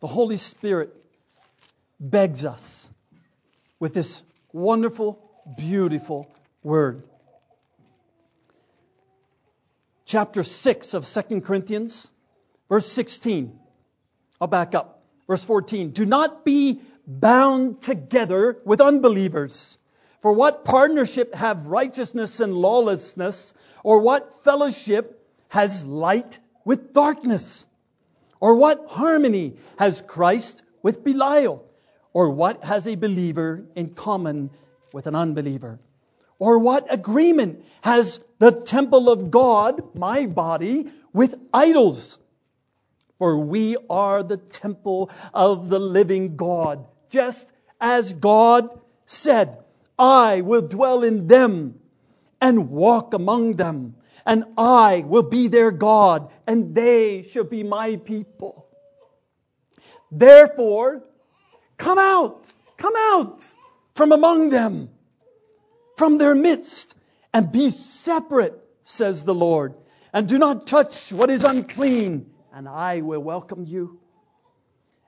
[0.00, 0.94] The Holy Spirit
[1.98, 2.88] begs us
[3.78, 5.18] with this wonderful,
[5.56, 6.30] beautiful
[6.66, 7.04] word.
[10.04, 12.10] Chapter 6 of 2 Corinthians,
[12.68, 13.56] verse 16.
[14.40, 15.04] I'll back up.
[15.28, 15.90] Verse 14.
[15.90, 19.78] Do not be bound together with unbelievers.
[20.20, 23.54] For what partnership have righteousness and lawlessness?
[23.84, 27.64] Or what fellowship has light with darkness?
[28.40, 31.64] Or what harmony has Christ with Belial?
[32.12, 34.50] Or what has a believer in common
[34.92, 35.78] with an unbeliever?
[36.38, 42.18] Or what agreement has the temple of God, my body, with idols?
[43.18, 49.58] For we are the temple of the living God just as God said,
[49.98, 51.80] I will dwell in them
[52.40, 57.96] and walk among them, and I will be their God, and they shall be my
[57.96, 58.66] people.
[60.10, 61.02] Therefore,
[61.78, 63.42] come out, come out
[63.94, 64.90] from among them,
[65.96, 66.94] from their midst,
[67.32, 69.74] and be separate, says the Lord,
[70.12, 73.98] and do not touch what is unclean, and I will welcome you.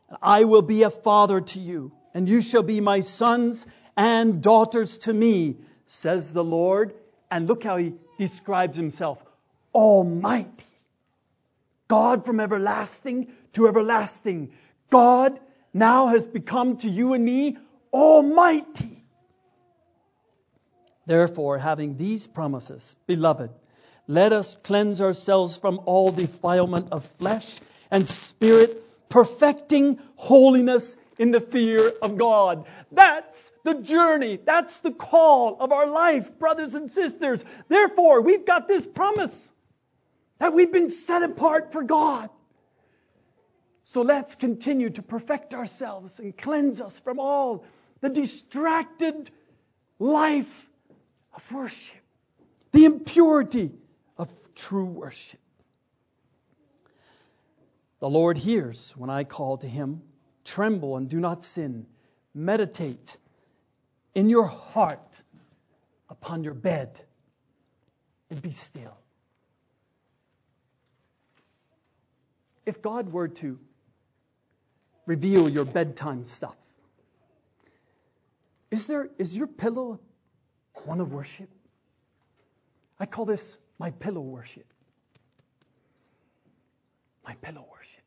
[0.08, 3.66] And I will be a father to you, and you shall be my sons
[3.96, 6.94] and daughters to me, says the Lord.
[7.30, 9.22] And look how he describes himself
[9.74, 10.64] Almighty.
[11.88, 14.52] God from everlasting to everlasting.
[14.90, 15.38] God
[15.74, 17.58] now has become to you and me
[17.92, 18.97] Almighty.
[21.08, 23.50] Therefore, having these promises, beloved,
[24.06, 31.40] let us cleanse ourselves from all defilement of flesh and spirit perfecting holiness in the
[31.40, 32.66] fear of God.
[32.92, 34.38] That's the journey.
[34.44, 37.42] That's the call of our life, brothers and sisters.
[37.68, 39.50] Therefore, we've got this promise
[40.36, 42.28] that we've been set apart for God.
[43.84, 47.64] So let's continue to perfect ourselves and cleanse us from all
[48.02, 49.30] the distracted
[49.98, 50.67] life
[51.38, 52.00] of worship,
[52.72, 53.70] the impurity
[54.16, 55.38] of true worship.
[58.00, 60.02] The Lord hears when I call to him.
[60.44, 61.86] Tremble and do not sin.
[62.34, 63.16] Meditate
[64.16, 65.22] in your heart
[66.10, 67.00] upon your bed
[68.30, 68.98] and be still.
[72.66, 73.60] If God were to
[75.06, 76.56] reveal your bedtime stuff,
[78.72, 80.00] is there is your pillow
[80.86, 81.48] one of worship?
[83.00, 84.66] I call this my pillow worship
[87.28, 88.02] my pillow worship.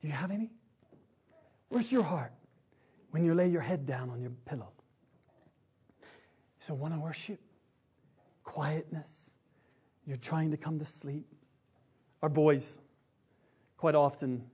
[0.00, 0.50] Do you have any?
[1.68, 2.32] Where's your heart
[3.10, 4.72] when you lay your head down on your pillow?
[6.60, 7.38] So, want to worship?
[8.42, 9.36] Quietness.
[10.06, 11.26] You're trying to come to sleep.
[12.22, 12.78] Our boys,
[13.76, 14.44] quite often,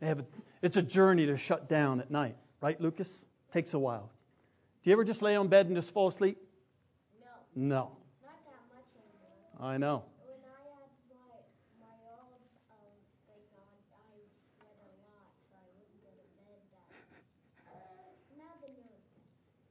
[0.00, 0.26] they have a,
[0.60, 3.24] it's a journey to shut down at night, right, Lucas?
[3.52, 4.10] Takes a while.
[4.82, 6.38] Do you ever just lay on bed and just fall asleep?
[7.20, 7.26] No.
[7.54, 7.92] No.
[8.22, 9.74] Not that much anymore.
[9.74, 10.04] I know.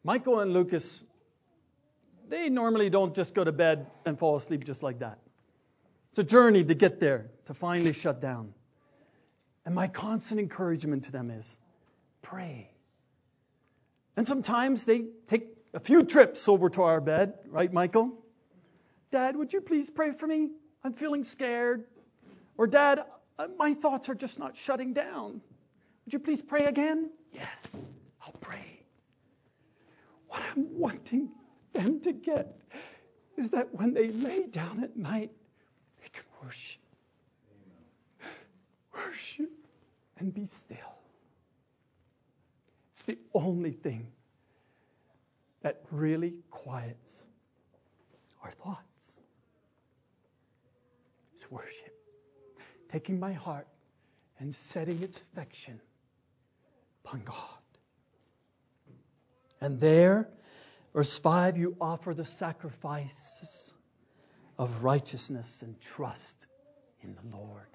[0.03, 1.03] Michael and Lucas,
[2.29, 5.19] they normally don't just go to bed and fall asleep just like that.
[6.11, 8.53] It's a journey to get there, to finally shut down.
[9.65, 11.57] And my constant encouragement to them is
[12.21, 12.71] pray.
[14.19, 18.11] And sometimes they take a few trips over to our bed, right, Michael?
[19.11, 20.49] Dad, would you please pray for me?
[20.83, 21.85] I'm feeling scared.
[22.57, 23.05] Or, Dad,
[23.37, 25.39] uh, my thoughts are just not shutting down.
[26.03, 27.09] Would you please pray again?
[27.31, 28.83] Yes, I'll pray.
[30.27, 31.29] What I'm wanting
[31.71, 32.59] them to get
[33.37, 35.31] is that when they lay down at night,
[36.01, 36.81] they can worship.
[38.93, 39.49] Worship
[40.17, 40.98] and be still.
[42.99, 44.11] It's the only thing
[45.61, 47.25] that really quiets
[48.43, 49.21] our thoughts.
[51.33, 51.95] It's worship.
[52.89, 53.69] Taking my heart
[54.37, 55.79] and setting its affection
[57.05, 57.37] upon God.
[59.61, 60.27] And there,
[60.93, 63.73] verse 5, you offer the sacrifices
[64.57, 66.47] of righteousness and trust
[67.01, 67.69] in the Lord.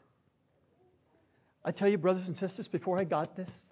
[1.64, 3.70] I tell you, brothers and sisters, before I got this,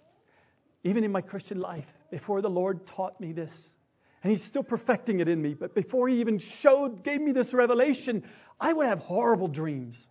[0.83, 3.73] even in my Christian life, before the Lord taught me this,
[4.21, 7.53] and He's still perfecting it in me, but before He even showed, gave me this
[7.53, 8.23] revelation,
[8.59, 10.07] I would have horrible dreams.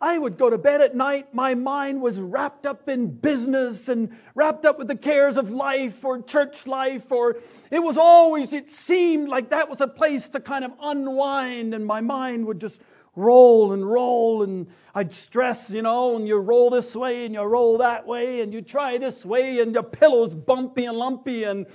[0.00, 4.16] I would go to bed at night, my mind was wrapped up in business and
[4.34, 7.36] wrapped up with the cares of life or church life, or
[7.70, 11.86] it was always, it seemed like that was a place to kind of unwind, and
[11.86, 12.80] my mind would just
[13.16, 17.42] roll and roll, and I'd stress, you know, and you roll this way and you
[17.42, 21.66] roll that way, and you try this way, and your pillow's bumpy and lumpy, and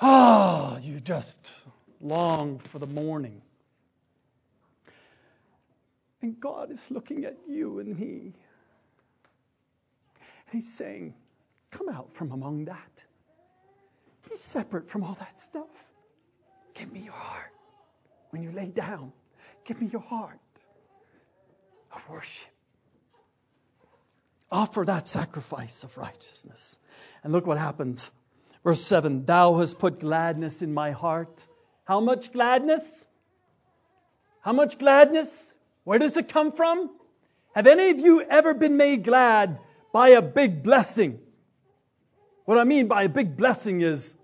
[0.00, 1.52] ah, you just
[2.00, 3.42] long for the morning.
[6.20, 8.32] And God is looking at you and me.
[10.46, 11.14] And He's saying,
[11.72, 13.04] Come out from among that.
[14.28, 15.88] Be separate from all that stuff.
[16.74, 17.50] Give me your heart.
[18.30, 19.12] When you lay down,
[19.64, 20.38] give me your heart
[21.92, 22.50] of worship.
[24.50, 26.78] Offer that sacrifice of righteousness.
[27.24, 28.10] And look what happens.
[28.64, 31.46] Verse 7 Thou hast put gladness in my heart.
[31.84, 33.06] How much gladness?
[34.42, 35.54] How much gladness?
[35.84, 36.90] Where does it come from?
[37.54, 39.58] Have any of you ever been made glad
[39.92, 41.18] by a big blessing?
[42.44, 44.16] What I mean by a big blessing is,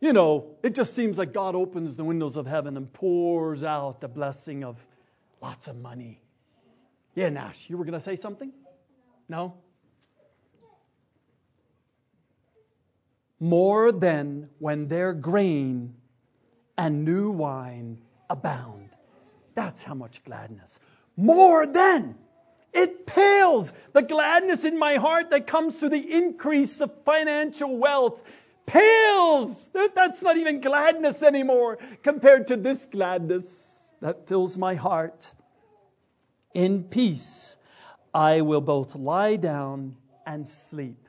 [0.00, 4.00] you know, it just seems like God opens the windows of heaven and pours out
[4.00, 4.84] the blessing of
[5.40, 6.20] lots of money.
[7.14, 8.52] Yeah, Nash, you were going to say something?
[9.28, 9.54] No?
[13.40, 15.94] More than when their grain
[16.76, 17.98] and new wine
[18.30, 18.90] abound.
[19.54, 20.78] That's how much gladness.
[21.16, 22.14] More than.
[22.72, 23.72] It pales.
[23.92, 28.22] The gladness in my heart that comes through the increase of financial wealth
[28.68, 29.70] pales.
[29.94, 35.32] That's not even gladness anymore compared to this gladness that fills my heart.
[36.54, 37.56] In peace,
[38.14, 39.96] I will both lie down
[40.26, 41.08] and sleep.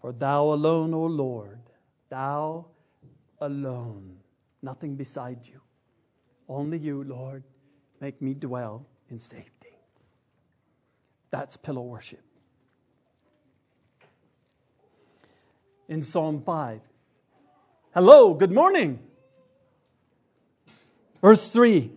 [0.00, 1.60] For thou alone, O Lord,
[2.08, 2.66] thou
[3.40, 4.16] alone,
[4.60, 5.60] nothing beside you.
[6.48, 7.44] Only you, Lord,
[8.00, 9.78] make me dwell in safety.
[11.30, 12.20] That's pillow worship.
[15.92, 16.80] In Psalm 5.
[17.92, 18.98] Hello, good morning.
[21.20, 21.92] Verse 3.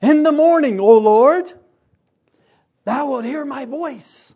[0.00, 1.52] In the morning, O Lord,
[2.84, 4.32] thou wilt hear my voice.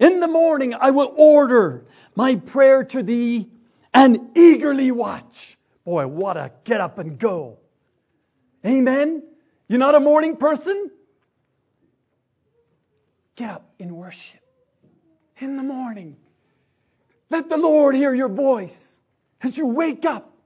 [0.00, 3.48] In the morning, I will order my prayer to thee
[3.94, 5.56] and eagerly watch.
[5.84, 7.60] Boy, what a get up and go.
[8.66, 9.22] Amen?
[9.68, 10.90] You're not a morning person?
[13.36, 14.40] Get up in worship
[15.36, 16.16] in the morning.
[17.30, 19.00] Let the Lord hear your voice
[19.40, 20.36] as you wake up.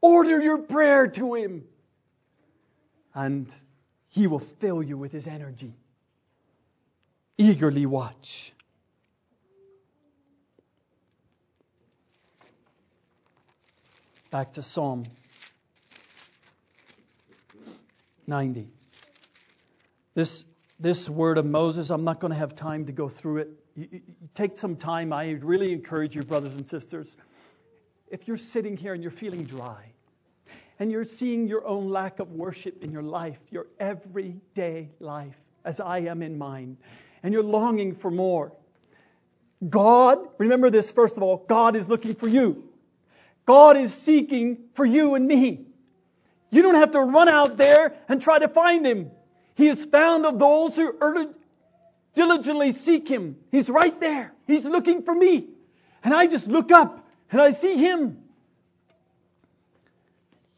[0.00, 1.64] Order your prayer to Him,
[3.14, 3.48] and
[4.08, 5.74] He will fill you with His energy.
[7.38, 8.52] Eagerly watch.
[14.32, 15.04] Back to Psalm
[18.26, 18.68] 90.
[20.14, 20.44] This,
[20.80, 23.61] this word of Moses, I'm not going to have time to go through it.
[23.74, 24.00] You, you,
[24.34, 25.12] take some time.
[25.12, 27.16] I really encourage you, brothers and sisters.
[28.08, 29.92] If you're sitting here and you're feeling dry,
[30.78, 35.80] and you're seeing your own lack of worship in your life, your everyday life, as
[35.80, 36.76] I am in mine,
[37.22, 38.52] and you're longing for more,
[39.66, 42.64] God, remember this first of all, God is looking for you.
[43.46, 45.66] God is seeking for you and me.
[46.50, 49.10] You don't have to run out there and try to find him.
[49.54, 50.92] He is found of those who
[52.14, 53.36] diligently seek him.
[53.50, 54.32] He's right there.
[54.46, 55.48] He's looking for me.
[56.04, 58.18] And I just look up and I see him.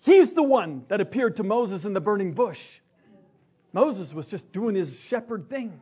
[0.04, 2.62] He's the one that appeared to Moses in the burning bush.
[3.72, 5.80] Moses was just doing his shepherd thing.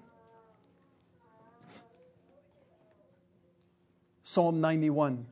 [4.22, 5.26] Psalm 91,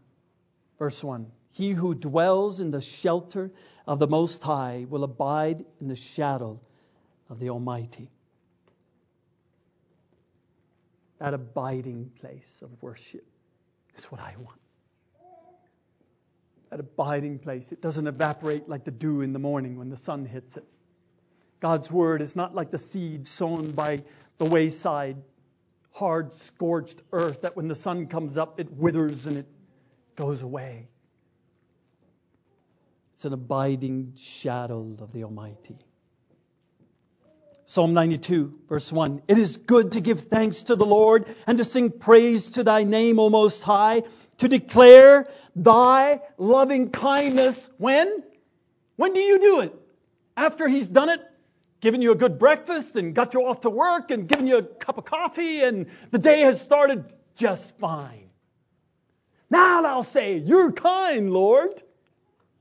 [0.79, 1.31] verse 1.
[1.53, 3.51] He who dwells in the shelter
[3.87, 6.61] of the Most High will abide in the shadow
[7.29, 8.11] of the Almighty.
[11.21, 13.25] That abiding place of worship
[13.95, 14.61] is what I want.
[16.71, 17.73] That abiding place.
[17.73, 20.65] It doesn't evaporate like the dew in the morning when the sun hits it.
[21.61, 24.03] God's word is not like the seed sown by
[24.39, 25.19] the wayside,
[25.93, 29.47] hard, scorched earth that when the sun comes up, it withers and it
[30.17, 30.89] goes away.
[33.13, 35.77] It's an abiding shadow of the Almighty.
[37.71, 39.23] Psalm 92, verse 1.
[39.29, 42.83] It is good to give thanks to the Lord and to sing praise to thy
[42.83, 44.03] name, O Most High,
[44.39, 47.71] to declare thy loving kindness.
[47.79, 48.25] When?
[48.97, 49.73] When do you do it?
[50.37, 51.21] After he's done it?
[51.81, 54.63] Given you a good breakfast and got you off to work and given you a
[54.65, 57.05] cup of coffee and the day has started
[57.37, 58.31] just fine.
[59.49, 61.81] Now I'll say, You're kind, Lord.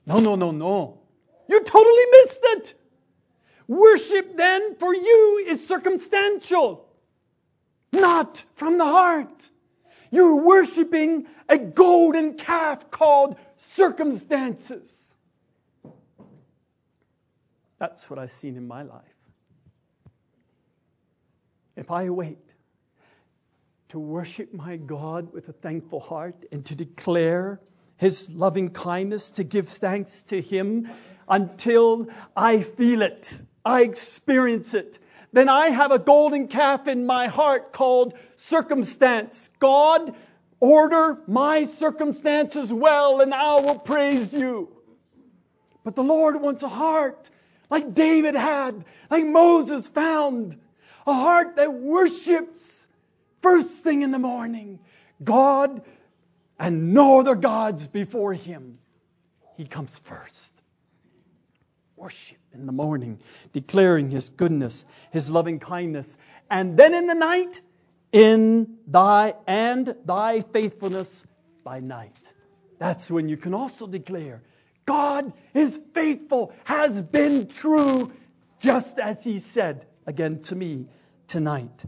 [0.05, 0.99] No, no, no, no.
[1.47, 2.78] You totally missed it.
[3.69, 6.87] Worship then for you is circumstantial,
[7.93, 9.49] not from the heart.
[10.09, 15.13] You're worshiping a golden calf called circumstances.
[17.77, 19.03] That's what I've seen in my life.
[21.75, 22.53] If I wait
[23.89, 27.61] to worship my God with a thankful heart and to declare
[27.99, 30.89] his loving kindness, to give thanks to Him
[31.27, 34.97] until I feel it, I experience it.
[35.31, 39.51] Then I have a golden calf in my heart called circumstance.
[39.59, 40.15] God,
[40.59, 44.69] order my circumstances well and I will praise you.
[45.83, 47.29] But the Lord wants a heart
[47.69, 50.57] like David had, like Moses found,
[51.05, 52.87] a heart that worships
[53.41, 54.79] first thing in the morning.
[55.23, 55.83] God,
[56.59, 58.79] and no other gods before him.
[59.57, 60.59] He comes first.
[61.95, 63.19] Worship in the morning,
[63.53, 66.17] declaring his goodness, his loving kindness,
[66.49, 67.61] and then in the night,
[68.11, 71.23] in thy and thy faithfulness
[71.63, 72.33] by night.
[72.79, 74.41] That's when you can also declare,
[74.85, 78.11] God is faithful, has been true,
[78.59, 80.87] just as he said again to me
[81.27, 81.85] tonight.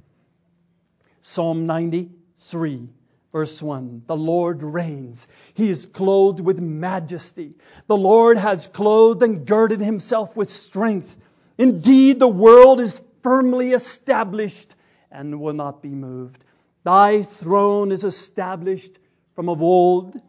[1.21, 2.89] Psalm 93
[3.31, 5.27] Verse 1 The Lord reigns.
[5.53, 7.53] He is clothed with majesty.
[7.87, 11.17] The Lord has clothed and girded himself with strength.
[11.57, 14.75] Indeed, the world is firmly established
[15.11, 16.43] and will not be moved.
[16.83, 18.97] Thy throne is established
[19.35, 20.19] from of old.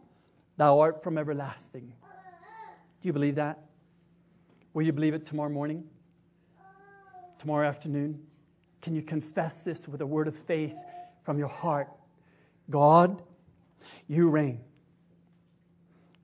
[0.57, 1.93] Thou art from everlasting.
[3.01, 3.59] Do you believe that?
[4.73, 5.83] Will you believe it tomorrow morning?
[7.39, 8.21] Tomorrow afternoon?
[8.81, 10.75] Can you confess this with a word of faith
[11.23, 11.89] from your heart?
[12.69, 13.21] God,
[14.07, 14.61] you reign.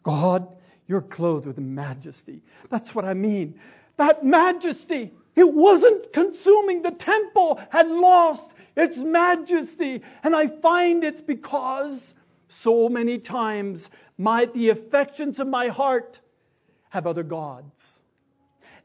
[0.04, 0.48] God,
[0.88, 2.42] you're clothed with majesty.
[2.70, 3.60] That's what I mean.
[3.98, 6.82] That majesty, it wasn't consuming.
[6.82, 10.02] The temple had lost its majesty.
[10.24, 12.16] And I find it's because
[12.48, 16.20] so many times my, the affections of my heart
[16.90, 18.02] have other gods.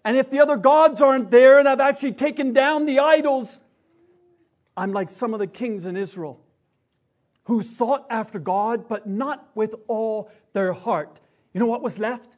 [0.05, 3.59] And if the other gods aren't there and I've actually taken down the idols,
[4.77, 6.44] I'm like some of the kings in Israel
[7.45, 11.21] who sought after God, but not with all their heart.
[11.53, 12.37] You know what was left?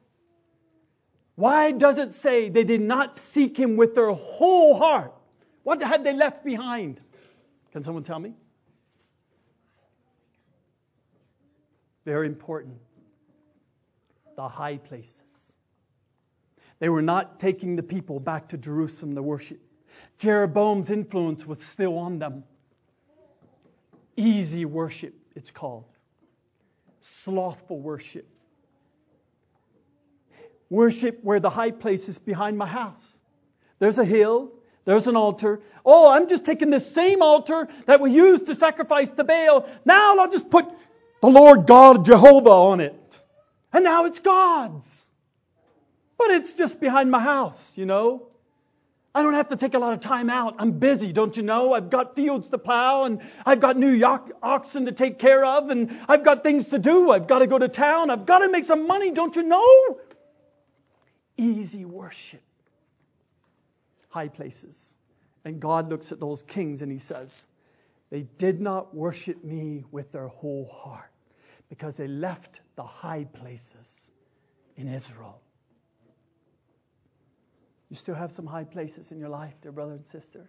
[1.36, 5.14] Why does it say they did not seek him with their whole heart?
[5.62, 7.00] What had they left behind?
[7.72, 8.34] Can someone tell me?
[12.04, 12.78] Very important.
[14.36, 15.52] The high places.
[16.78, 19.60] They were not taking the people back to Jerusalem to worship.
[20.18, 22.44] Jeroboam's influence was still on them.
[24.16, 25.84] Easy worship, it's called.
[27.02, 28.26] Slothful worship.
[30.70, 33.18] Worship where the high place is behind my house.
[33.78, 34.52] There's a hill,
[34.84, 35.60] there's an altar.
[35.84, 39.68] Oh, I'm just taking the same altar that we used to sacrifice to Baal.
[39.84, 40.66] Now I'll just put
[41.20, 43.24] the Lord God Jehovah on it.
[43.72, 45.10] And now it's God's.
[46.18, 48.28] But it's just behind my house, you know.
[49.16, 50.56] I don't have to take a lot of time out.
[50.58, 51.72] I'm busy, don't you know?
[51.72, 53.98] I've got fields to plow and I've got new
[54.42, 57.10] oxen to take care of and I've got things to do.
[57.10, 58.10] I've got to go to town.
[58.10, 59.98] I've got to make some money, don't you know?
[61.38, 62.42] Easy worship.
[64.10, 64.94] High places.
[65.46, 67.48] And God looks at those kings and he says,
[68.10, 71.10] they did not worship me with their whole heart
[71.70, 74.10] because they left the high places
[74.76, 75.40] in Israel.
[77.88, 80.48] You still have some high places in your life, dear brother and sister.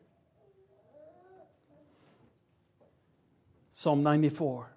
[3.74, 4.68] Psalm 94.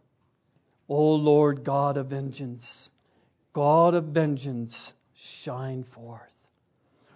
[0.89, 2.91] O Lord God of vengeance,
[3.53, 6.35] God of vengeance, shine forth.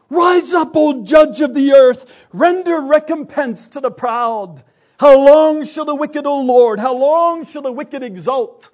[0.08, 4.62] Rise up, O judge of the earth, render recompense to the proud.
[4.98, 8.70] How long shall the wicked, O Lord, how long shall the wicked exult?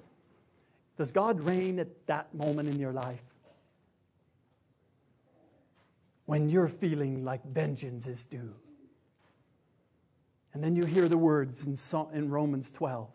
[0.97, 3.23] Does God reign at that moment in your life?
[6.25, 8.53] When you're feeling like vengeance is due.
[10.53, 13.09] And then you hear the words in, Romans 12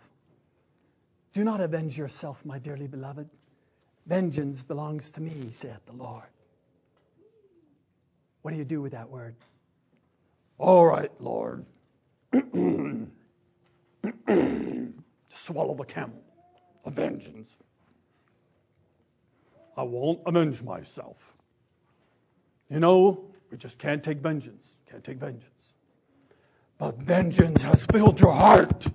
[1.33, 3.29] Do not avenge yourself, my dearly beloved.
[4.07, 6.25] Vengeance belongs to me, saith the Lord.
[8.43, 9.35] What do you do with that word?
[10.59, 11.67] All right, Lord.
[15.29, 16.23] Swallow the camel.
[16.85, 17.59] A vengeance.
[19.77, 21.37] I won't avenge myself.
[22.71, 24.77] You know, we just can't take vengeance.
[24.91, 25.75] Can't take vengeance.
[26.79, 28.87] But vengeance has filled your heart.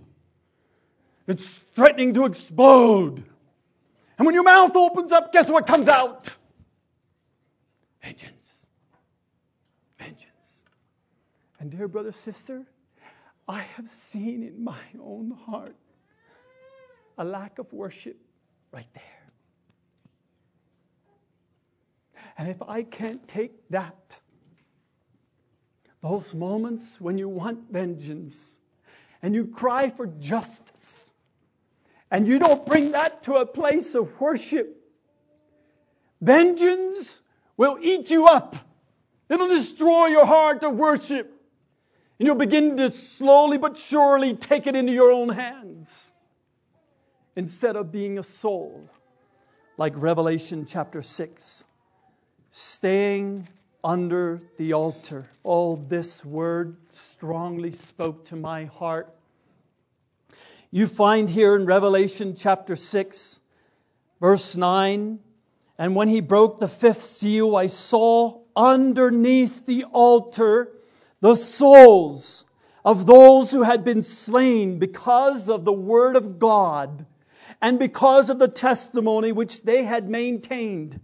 [1.28, 3.24] It's threatening to explode.
[4.18, 6.36] And when your mouth opens up, guess what comes out?
[8.04, 8.66] Vengeance.
[9.98, 10.64] Vengeance.
[11.60, 12.66] And dear brother, sister,
[13.48, 15.76] I have seen in my own heart
[17.18, 18.18] a lack of worship
[18.72, 19.21] right there.
[22.42, 24.20] And if I can't take that,
[26.02, 28.60] those moments when you want vengeance
[29.22, 31.12] and you cry for justice,
[32.10, 34.76] and you don't bring that to a place of worship,
[36.20, 37.22] vengeance
[37.58, 38.56] will eat you up.
[39.30, 41.32] It'll destroy your heart of worship.
[42.18, 46.12] And you'll begin to slowly but surely take it into your own hands
[47.36, 48.90] instead of being a soul
[49.78, 51.66] like Revelation chapter 6,
[52.52, 53.48] staying
[53.84, 55.26] under the altar.
[55.44, 59.14] Oh, this word strongly spoke to my heart.
[60.70, 63.40] You find here in Revelation chapter 6,
[64.20, 65.20] verse 9,
[65.78, 70.72] and when he broke the fifth seal, I saw underneath the altar
[71.22, 72.46] the souls
[72.84, 77.06] of those who had been slain because of the word of God
[77.62, 81.00] and because of the testimony which they had maintained.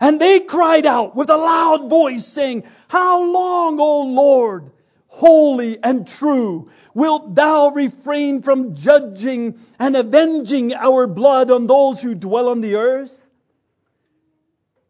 [0.00, 4.70] And they cried out with a loud voice saying, How long, O Lord,
[5.06, 12.14] holy and true, wilt thou refrain from judging and avenging our blood on those who
[12.14, 13.30] dwell on the earth?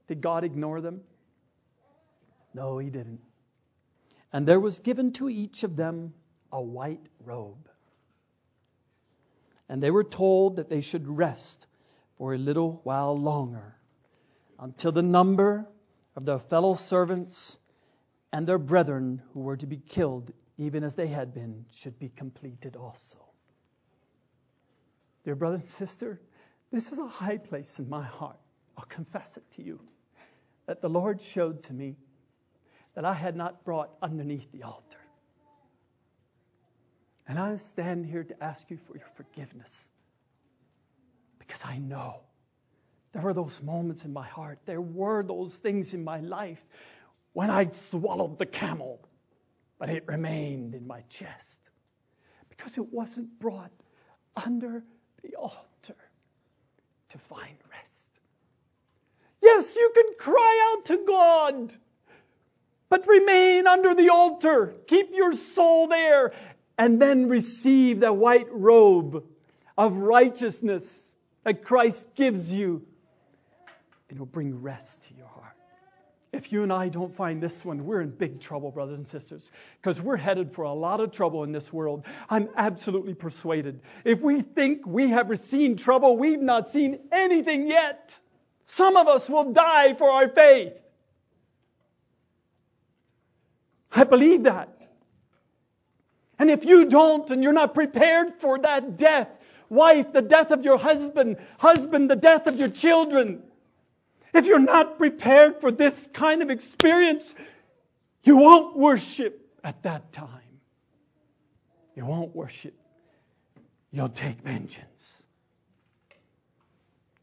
[0.08, 1.02] Did God ignore them?
[2.54, 3.20] No, he didn't.
[4.32, 6.14] And there was given to each of them
[6.52, 7.68] a white robe.
[9.68, 11.66] And they were told that they should rest
[12.18, 13.75] for a little while longer
[14.58, 15.66] until the number
[16.14, 17.58] of their fellow servants
[18.32, 22.08] and their brethren who were to be killed, even as they had been, should be
[22.08, 23.18] completed also.
[25.24, 26.20] Dear brother and sister,
[26.70, 28.38] this is a high place in my heart.
[28.76, 29.80] I'll confess it to you
[30.66, 31.96] that the Lord showed to me
[32.94, 34.98] that I had not brought underneath the altar.
[37.28, 39.88] And I stand here to ask you for your forgiveness
[41.38, 42.25] because I know
[43.12, 46.62] there were those moments in my heart, there were those things in my life
[47.32, 49.00] when I swallowed the camel,
[49.78, 51.60] but it remained in my chest
[52.48, 53.72] because it wasn't brought
[54.44, 54.84] under
[55.22, 55.96] the altar
[57.10, 58.10] to find rest.
[59.42, 61.76] Yes, you can cry out to God
[62.88, 64.74] but remain under the altar.
[64.86, 66.32] Keep your soul there
[66.78, 69.24] and then receive the white robe
[69.76, 72.86] of righteousness that Christ gives you.
[74.08, 75.52] And it'll bring rest to your heart.
[76.32, 79.50] If you and I don't find this one, we're in big trouble, brothers and sisters,
[79.80, 82.04] because we're headed for a lot of trouble in this world.
[82.28, 83.80] I'm absolutely persuaded.
[84.04, 88.18] If we think we have seen trouble, we've not seen anything yet.
[88.66, 90.74] Some of us will die for our faith.
[93.92, 94.68] I believe that.
[96.38, 99.28] And if you don't and you're not prepared for that death,
[99.70, 103.42] wife, the death of your husband, husband, the death of your children,
[104.36, 107.34] if you're not prepared for this kind of experience,
[108.22, 110.30] you won't worship at that time.
[111.94, 112.74] You won't worship.
[113.90, 115.22] You'll take vengeance.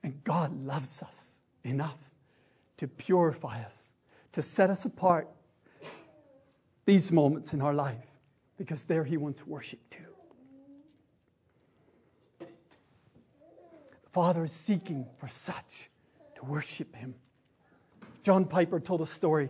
[0.03, 1.97] And God loves us enough
[2.77, 3.93] to purify us,
[4.33, 5.29] to set us apart
[6.85, 8.05] these moments in our life
[8.57, 10.03] because there He wants worship too.
[12.39, 15.89] The Father is seeking for such
[16.47, 17.15] worship Him.
[18.23, 19.49] John Piper told a story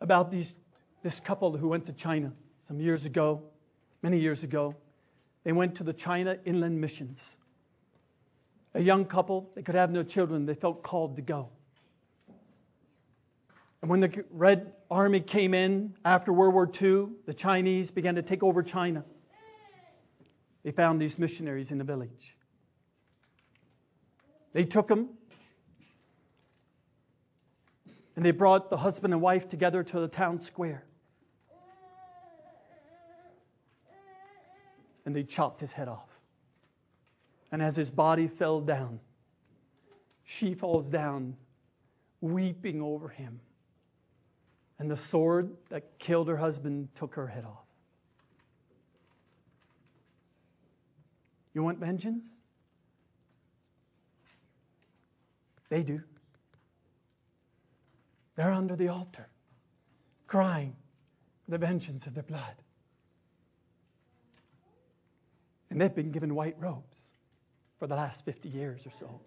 [0.00, 0.54] about these,
[1.02, 3.42] this couple who went to China some years ago,
[4.02, 4.74] many years ago.
[5.44, 7.36] They went to the China Inland Missions.
[8.74, 11.50] A young couple, they could have no children, they felt called to go.
[13.80, 18.22] And when the Red Army came in after World War II, the Chinese began to
[18.22, 19.04] take over China.
[20.64, 22.37] They found these missionaries in the village.
[24.52, 25.08] They took him
[28.16, 30.84] and they brought the husband and wife together to the town square.
[35.06, 36.08] And they chopped his head off.
[37.52, 39.00] And as his body fell down,
[40.24, 41.36] she falls down,
[42.20, 43.40] weeping over him.
[44.78, 47.64] And the sword that killed her husband took her head off.
[51.54, 52.28] You want vengeance?
[55.68, 56.02] They do.
[58.36, 59.28] They're under the altar,
[60.26, 60.76] crying
[61.48, 62.54] the vengeance of their blood.
[65.70, 67.10] And they've been given white robes
[67.78, 69.20] for the last 50 years or so.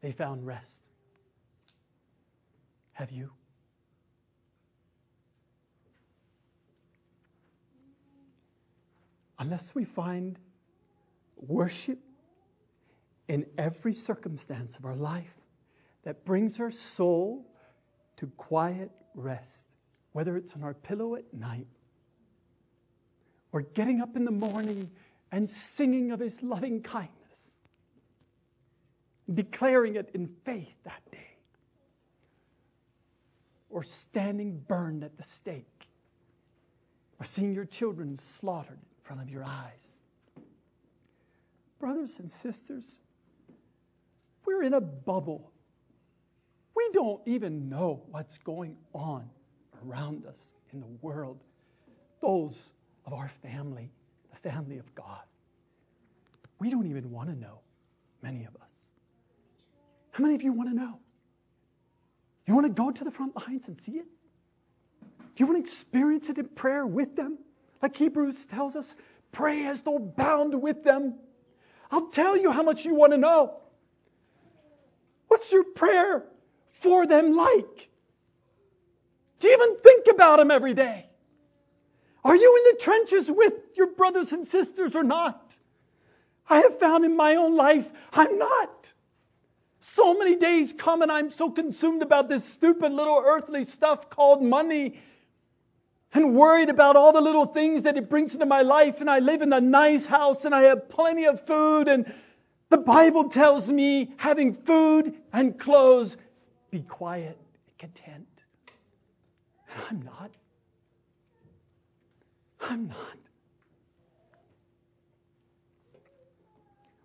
[0.00, 0.86] They found rest.
[2.92, 3.30] Have you?
[9.38, 10.38] Unless we find
[11.36, 11.98] worship
[13.30, 15.32] in every circumstance of our life
[16.02, 17.46] that brings our soul
[18.16, 19.68] to quiet rest,
[20.10, 21.68] whether it's on our pillow at night
[23.52, 24.90] or getting up in the morning
[25.30, 27.56] and singing of His loving kindness,
[29.32, 31.36] declaring it in faith that day,
[33.68, 35.86] or standing burned at the stake,
[37.20, 40.00] or seeing your children slaughtered in front of your eyes.
[41.78, 42.98] Brothers and sisters,
[44.46, 45.52] we're in a bubble.
[46.74, 49.28] We don't even know what's going on
[49.84, 51.38] around us in the world.
[52.20, 52.72] Those
[53.06, 53.90] of our family,
[54.30, 55.22] the family of God.
[56.58, 57.60] We don't even want to know,
[58.22, 58.90] many of us.
[60.12, 60.98] How many of you want to know?
[62.46, 64.06] You want to go to the front lines and see it?
[65.00, 67.38] Do you want to experience it in prayer with them?
[67.80, 68.94] Like Hebrews tells us,
[69.32, 71.14] pray as though bound with them.
[71.90, 73.56] I'll tell you how much you want to know.
[75.40, 76.22] What's your prayer
[76.82, 77.88] for them like?
[79.38, 81.06] Do you even think about them every day?
[82.22, 85.40] Are you in the trenches with your brothers and sisters or not?
[86.46, 88.92] I have found in my own life, I'm not.
[89.78, 94.42] So many days come and I'm so consumed about this stupid little earthly stuff called
[94.42, 95.00] money
[96.12, 99.00] and worried about all the little things that it brings into my life.
[99.00, 101.88] And I live in a nice house and I have plenty of food.
[101.88, 102.12] And
[102.70, 106.16] the Bible tells me having food and clothes,
[106.70, 108.28] be quiet and content.
[109.74, 110.30] And I'm not.
[112.60, 113.16] I'm not.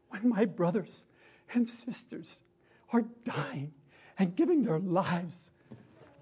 [0.09, 1.03] When my brothers
[1.53, 2.41] and sisters
[2.93, 3.73] are dying
[4.17, 5.49] and giving their lives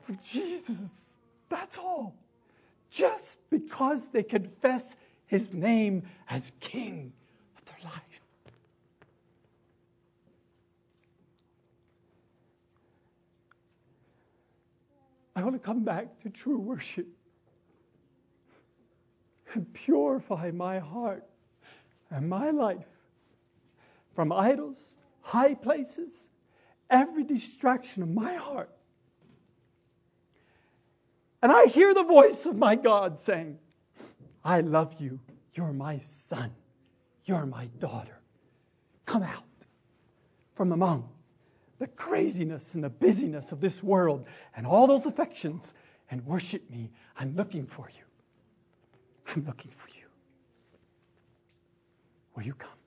[0.02, 1.18] for Jesus,
[1.50, 2.16] that's all.
[2.92, 4.96] Just because they confess
[5.28, 7.12] his name as King
[7.58, 8.23] of their life.
[15.36, 17.08] I want to come back to true worship
[19.54, 21.24] and purify my heart
[22.10, 22.86] and my life
[24.14, 26.30] from idols, high places,
[26.90, 28.70] every distraction of my heart.
[31.42, 33.58] And I hear the voice of my God saying,
[34.46, 35.20] I love you.
[35.56, 36.52] You're my son.
[37.26, 38.20] You're my daughter.
[39.06, 39.44] Come out
[40.56, 41.10] from among
[41.84, 44.26] the craziness and the busyness of this world
[44.56, 45.74] and all those affections
[46.10, 46.90] and worship me.
[47.18, 48.06] I'm looking for you.
[49.28, 50.06] I'm looking for you.
[52.36, 52.83] Will you come?